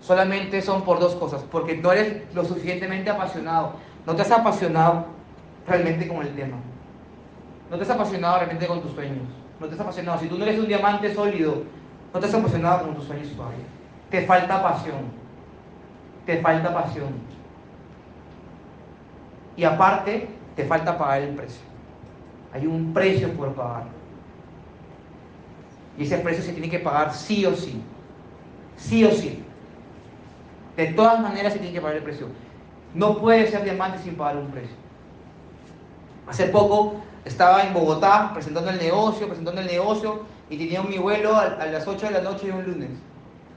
[0.00, 1.42] solamente son por dos cosas.
[1.42, 3.74] Porque no eres lo suficientemente apasionado.
[4.06, 5.06] No te has apasionado
[5.66, 6.56] realmente con el tema.
[7.72, 9.24] No te has apasionado realmente con tus sueños.
[9.58, 10.20] No te has apasionado.
[10.20, 11.62] Si tú no eres un diamante sólido,
[12.12, 13.64] no te has apasionado con tus sueños todavía.
[14.10, 15.00] Te falta pasión.
[16.26, 17.14] Te falta pasión.
[19.56, 21.62] Y aparte, te falta pagar el precio.
[22.52, 23.84] Hay un precio por pagar.
[25.96, 27.82] Y ese precio se tiene que pagar sí o sí.
[28.76, 29.42] Sí o sí.
[30.76, 32.26] De todas maneras se tiene que pagar el precio.
[32.92, 34.76] No puede ser diamante sin pagar un precio.
[36.26, 41.36] Hace poco estaba en Bogotá presentando el negocio, presentando el negocio, y tenía mi vuelo
[41.36, 42.90] a, las 8 de la noche de un lunes.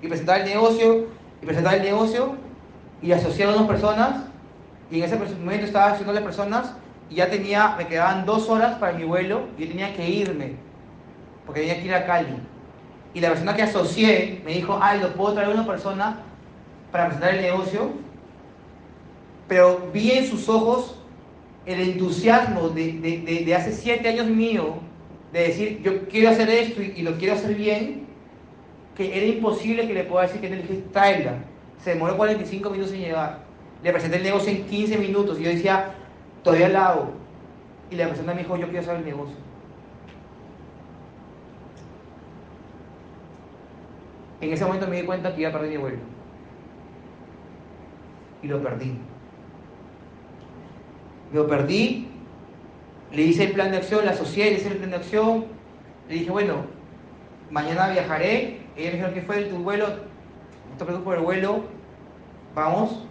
[0.02, 1.08] Y presentaba el negocio,
[1.42, 2.36] y presentaba el negocio,
[3.02, 4.24] y asocié a unas personas,
[4.92, 6.74] y en ese momento estaba haciendo las personas,
[7.10, 10.56] y ya tenía, me quedaban dos horas para mi vuelo, y yo tenía que irme,
[11.46, 12.38] porque tenía que ir a Cali.
[13.14, 16.20] Y la persona que asocié me dijo, ay, ¿lo puedo traer a una persona
[16.92, 17.92] para presentar el negocio?
[19.48, 20.95] Pero vi en sus ojos
[21.66, 24.76] el entusiasmo de, hace siete años mío,
[25.34, 28.06] de decir, yo quiero hacer esto y, lo quiero hacer bien,
[28.96, 31.44] que era imposible que le pueda decir que no le dije, tráela.
[31.84, 33.44] Se demoró 45 minutos en llegar.
[33.84, 35.92] Le presenté el negocio en 15 minutos y yo decía,
[36.44, 37.12] todavía la hago.
[37.92, 39.36] Y la persona me dijo, yo quiero hacer el negocio.
[44.42, 45.98] En ese momento me di cuenta que iba a perder mi vuelo.
[48.42, 48.98] Y lo perdí.
[51.36, 52.08] Lo perdí,
[53.12, 55.44] le hice el plan de acción, la asocié, le hice el plan de acción,
[56.08, 56.54] le dije, bueno,
[57.52, 58.62] mañana viajaré.
[58.78, 59.86] Ella me dijo, ¿qué fue tu vuelo?
[59.86, 61.64] No te preocupes por el vuelo,
[62.56, 63.04] vamos.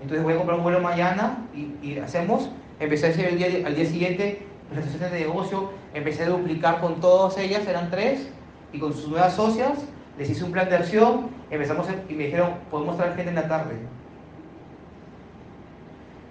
[0.00, 2.50] Entonces voy a comprar un vuelo mañana y, hacemos.
[2.80, 4.44] Empecé a hacer el día, al día siguiente
[4.74, 8.28] de negocio, empecé a duplicar con todas ellas, eran tres,
[8.72, 9.78] y con sus nuevas socias,
[10.18, 13.46] les hice un plan de acción, empezamos y me dijeron, podemos traer gente en la
[13.46, 13.76] tarde.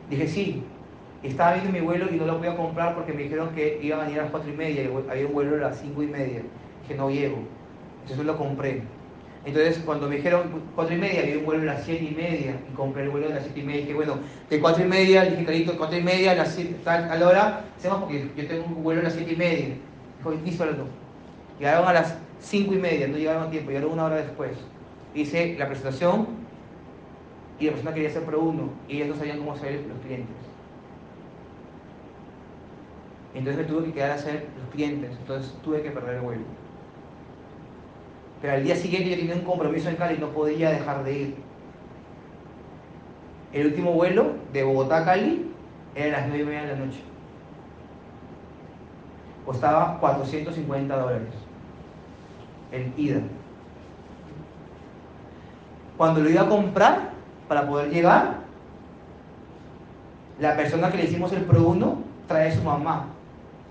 [0.10, 0.64] Dije, sí,
[1.30, 3.98] estaba viendo mi vuelo y no lo voy a comprar porque me dijeron que iba
[3.98, 6.08] a venir a las 4 y media, y había un vuelo a las 5 y
[6.08, 6.42] media,
[6.88, 7.38] que no llego.
[8.02, 8.82] Entonces lo compré.
[9.46, 12.60] Entonces cuando me dijeron 4 y media, había un vuelo a las 7 y media,
[12.72, 14.16] y compré el vuelo a las 7 y media, y dije, bueno,
[14.50, 17.28] de 4 y media, dije, Carito, 4 y media, a las 7, tal, a la
[17.28, 19.68] hora, hacemos porque yo tengo un vuelo a las 7 y media.
[20.18, 21.02] Dijo, listo, lo
[21.60, 24.52] Llegaron a las 5 y media, no llegaron a tiempo, llegaron una hora después.
[25.14, 26.28] Hice la presentación
[27.60, 30.51] y la persona quería hacer pro uno y ellos no sabían cómo hacer los clientes.
[33.34, 36.42] Entonces me tuve que quedar a hacer los clientes, entonces tuve que perder el vuelo.
[38.42, 41.18] Pero al día siguiente yo tenía un compromiso en Cali y no podía dejar de
[41.18, 41.36] ir.
[43.54, 45.52] El último vuelo de Bogotá a Cali
[45.96, 47.00] era a las 9 y media de la noche.
[49.46, 51.34] Costaba 450 dólares
[52.72, 53.22] en ida.
[55.98, 57.12] Cuando lo iba a comprar
[57.48, 58.42] para poder llegar,
[60.40, 63.08] la persona que le hicimos el Pro 1 trae a su mamá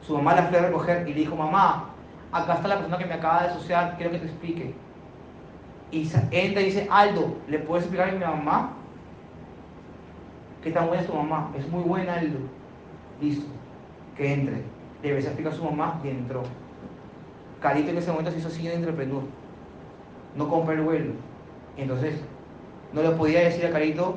[0.02, 1.90] su mamá la fue a recoger y le dijo, mamá,
[2.32, 4.74] acá está la persona que me acaba de asociar, quiero que te explique.
[5.90, 8.72] Y entra y dice, Aldo, ¿le puedes explicar a mi mamá?
[10.62, 11.50] ¿Qué tan buena es tu mamá?
[11.58, 12.38] Es muy buena, Aldo.
[13.20, 13.46] Listo,
[14.16, 14.62] que entre.
[15.02, 16.42] Le explicar a su mamá y entró.
[17.60, 19.22] Carito en ese momento se hizo así de entrepreneur.
[20.36, 21.12] No compré el vuelo.
[21.76, 22.20] Entonces,
[22.92, 24.16] no le podía decir a Carito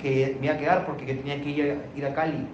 [0.00, 1.50] que me iba a quedar porque tenía que
[1.94, 2.48] ir a Cali.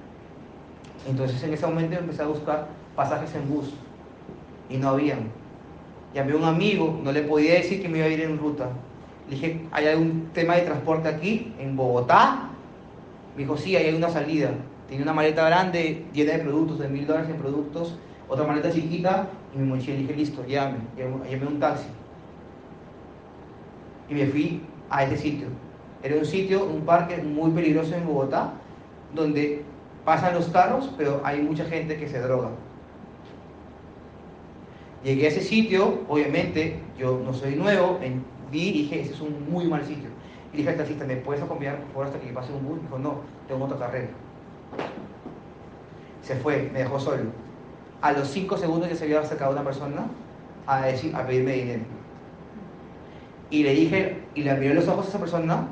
[1.09, 3.73] Entonces en ese momento empecé a buscar pasajes en bus
[4.69, 5.31] y no habían.
[6.15, 8.69] Llamé a un amigo, no le podía decir que me iba a ir en ruta.
[9.29, 12.51] Le dije, ¿hay algún tema de transporte aquí, en Bogotá?
[13.35, 14.51] Me dijo, sí, hay una salida.
[14.89, 17.97] Tenía una maleta grande, llena de productos, de mil dólares en productos,
[18.29, 19.95] otra maleta chiquita y mi mochila.
[19.95, 20.79] Le dije, listo, llame.
[20.97, 21.87] Llamé un taxi.
[24.11, 25.47] Y me fui a ese sitio.
[26.03, 28.53] Era un sitio, un parque muy peligroso en Bogotá,
[29.15, 29.65] donde
[30.05, 32.51] pasan los carros, pero hay mucha gente que se droga.
[35.05, 37.99] Llegué a ese sitio, obviamente, yo no soy nuevo,
[38.51, 40.09] vi y dije, ese es un muy mal sitio.
[40.53, 42.77] Y dije al taxista, ¿me puedes acompañar por hasta que pase un bus?
[42.77, 44.09] Me dijo, no, tengo otra carrera.
[46.23, 47.25] Se fue, me dejó solo.
[48.01, 50.07] A los cinco segundos ya se había acercado una persona
[50.67, 51.83] a, decir, a pedirme dinero.
[53.51, 55.67] Y le dije, y le miré los ojos a esa persona,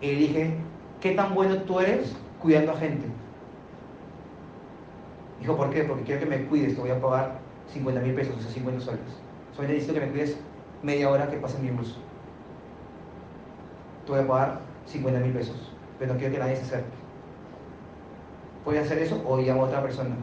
[0.00, 0.54] y le dije,
[1.00, 3.06] ¿qué tan bueno tú eres cuidando a gente?
[5.40, 5.84] Dijo, ¿por qué?
[5.84, 7.38] Porque quiero que me cuides, te voy a pagar
[7.72, 9.00] 50 mil pesos, o sea, 50 soles.
[9.54, 10.38] Solo necesito que me cuides
[10.82, 11.96] media hora que pase mi bus.
[14.06, 15.56] Te voy a pagar 50 mil pesos,
[15.98, 16.96] pero no quiero que nadie se acerque.
[18.64, 20.14] ¿Puedes hacer eso o llamo a otra persona?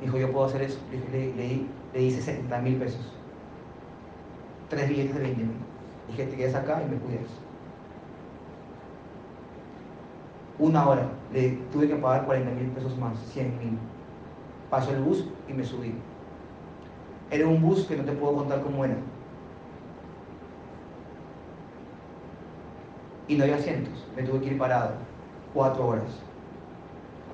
[0.00, 0.78] Dijo, yo puedo hacer eso.
[1.12, 3.12] Le, le, le, di 60 mil pesos.
[4.68, 5.56] Tres billetes de 20 mil.
[6.08, 7.26] Dije, te quedas acá y me cuidas.
[10.58, 11.08] Una hora.
[11.32, 13.78] Le tuve que pagar 40 mil pesos más, 100 mil.
[14.70, 15.94] Pasó el bus y me subí.
[17.30, 18.96] Era un bus que no te puedo contar cómo era.
[23.28, 24.06] Y no había asientos.
[24.14, 24.92] Me tuve que ir parado.
[25.52, 26.20] Cuatro horas.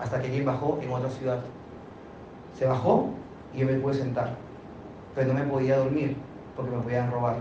[0.00, 1.40] Hasta que alguien bajó en otra ciudad.
[2.58, 3.10] Se bajó
[3.54, 4.34] y yo me pude sentar.
[5.14, 6.16] Pero no me podía dormir
[6.56, 7.36] porque me podían robar.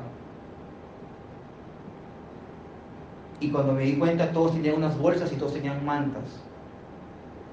[3.39, 6.23] Y cuando me di cuenta, todos tenían unas bolsas y todos tenían mantas.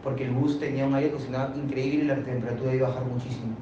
[0.02, 3.56] Porque el bus tenía un aire acondicionado increíble y la temperatura iba a bajar muchísimo.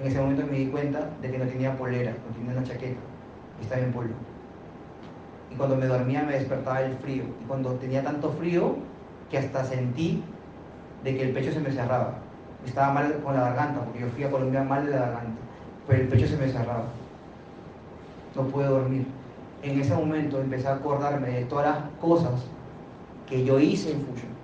[0.00, 3.00] En ese momento me di cuenta de que no tenía polera, no tenía una chaqueta,
[3.60, 4.14] estaba en polvo.
[5.50, 7.24] Y cuando me dormía me despertaba el frío.
[7.42, 8.76] Y cuando tenía tanto frío
[9.30, 10.22] que hasta sentí
[11.04, 12.14] de que el pecho se me cerraba.
[12.64, 15.40] Estaba mal con la garganta, porque yo fui a Colombia mal de la garganta,
[15.86, 16.84] pero el pecho se me cerraba.
[18.34, 19.06] No pude dormir.
[19.62, 22.46] En ese momento empecé a acordarme de todas las cosas
[23.28, 24.39] que yo hice en Fusion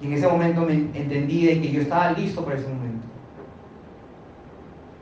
[0.00, 3.06] Y en ese momento me entendí de que yo estaba listo para ese momento.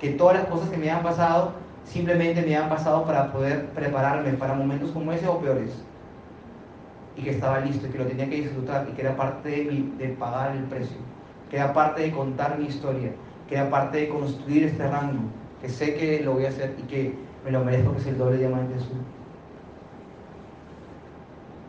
[0.01, 1.53] Que todas las cosas que me habían pasado
[1.85, 5.71] simplemente me habían pasado para poder prepararme para momentos como ese o peores.
[7.17, 9.65] Y que estaba listo y que lo tenía que disfrutar y que era parte de,
[9.65, 10.99] mi, de pagar el precio.
[11.51, 13.13] Que era parte de contar mi historia.
[13.49, 15.23] Que era parte de construir este rango.
[15.61, 18.19] Que sé que lo voy a hacer y que me lo merezco que es el
[18.19, 18.99] doble diamante azul.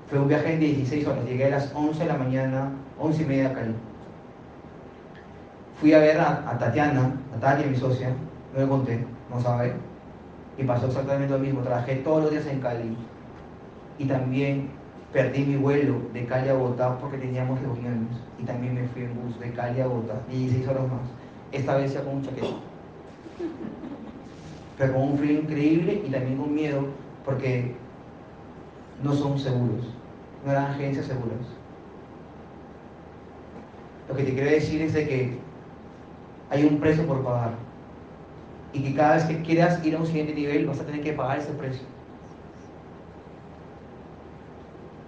[0.10, 1.26] Fue un viaje de 16 horas.
[1.26, 3.74] Llegué a las 11 de la mañana, 11 y media a Cali.
[5.80, 8.10] Fui a ver a, Tatiana, a Tatiana, mi socia,
[8.54, 9.74] no le conté, no sabe.
[10.58, 11.62] Y pasó exactamente lo mismo.
[11.62, 12.98] Trabajé todos los días en Cali.
[14.00, 14.70] Y también
[15.14, 18.10] perdí mi vuelo de Cali a Bogotá porque teníamos reuniones.
[18.40, 21.02] Y también me fui en bus de Cali a Bogotá, 16 horas más.
[21.52, 22.48] Esta vez ya con un chaqueta.
[24.78, 26.88] Pero con un frío increíble y también con miedo
[27.24, 27.76] porque
[29.04, 29.98] no son seguros
[30.48, 31.40] no eran agencias seguras.
[34.10, 35.38] Lo que te quiero decir es de que
[36.50, 37.52] hay un precio por pagar
[38.74, 41.14] y que cada vez que quieras ir a un siguiente nivel vas a tener que
[41.14, 41.86] pagar ese precio.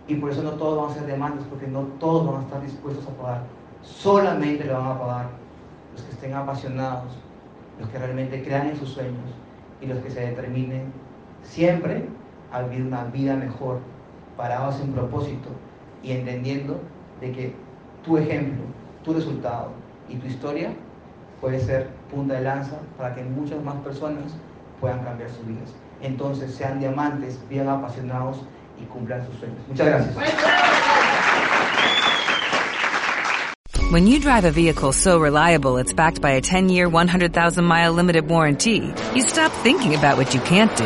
[0.07, 2.61] Y por eso no todos van a ser demandas, porque no todos van a estar
[2.61, 3.41] dispuestos a pagar.
[3.83, 5.25] Solamente lo van a pagar
[5.93, 7.13] los que estén apasionados,
[7.79, 9.29] los que realmente crean en sus sueños
[9.81, 10.91] y los que se determinen
[11.43, 12.05] siempre
[12.51, 13.79] a vivir una vida mejor
[14.35, 15.49] parados en propósito
[16.01, 16.79] y entendiendo
[17.21, 17.53] de que
[18.03, 18.63] tu ejemplo,
[19.09, 19.71] tu resultado
[20.07, 20.71] y tu historia
[21.41, 24.35] puede ser punta de lanza para que muchas más personas
[24.79, 25.73] puedan cambiar sus vidas.
[26.01, 28.41] Entonces sean diamantes, bien apasionados
[28.79, 29.57] y cumplan sus sueños.
[29.67, 30.15] Muchas gracias.
[33.91, 38.93] When you drive a vehicle so reliable it's backed by a 10-year, 100,000-mile limited warranty,
[39.15, 40.85] you stop thinking about what you can't do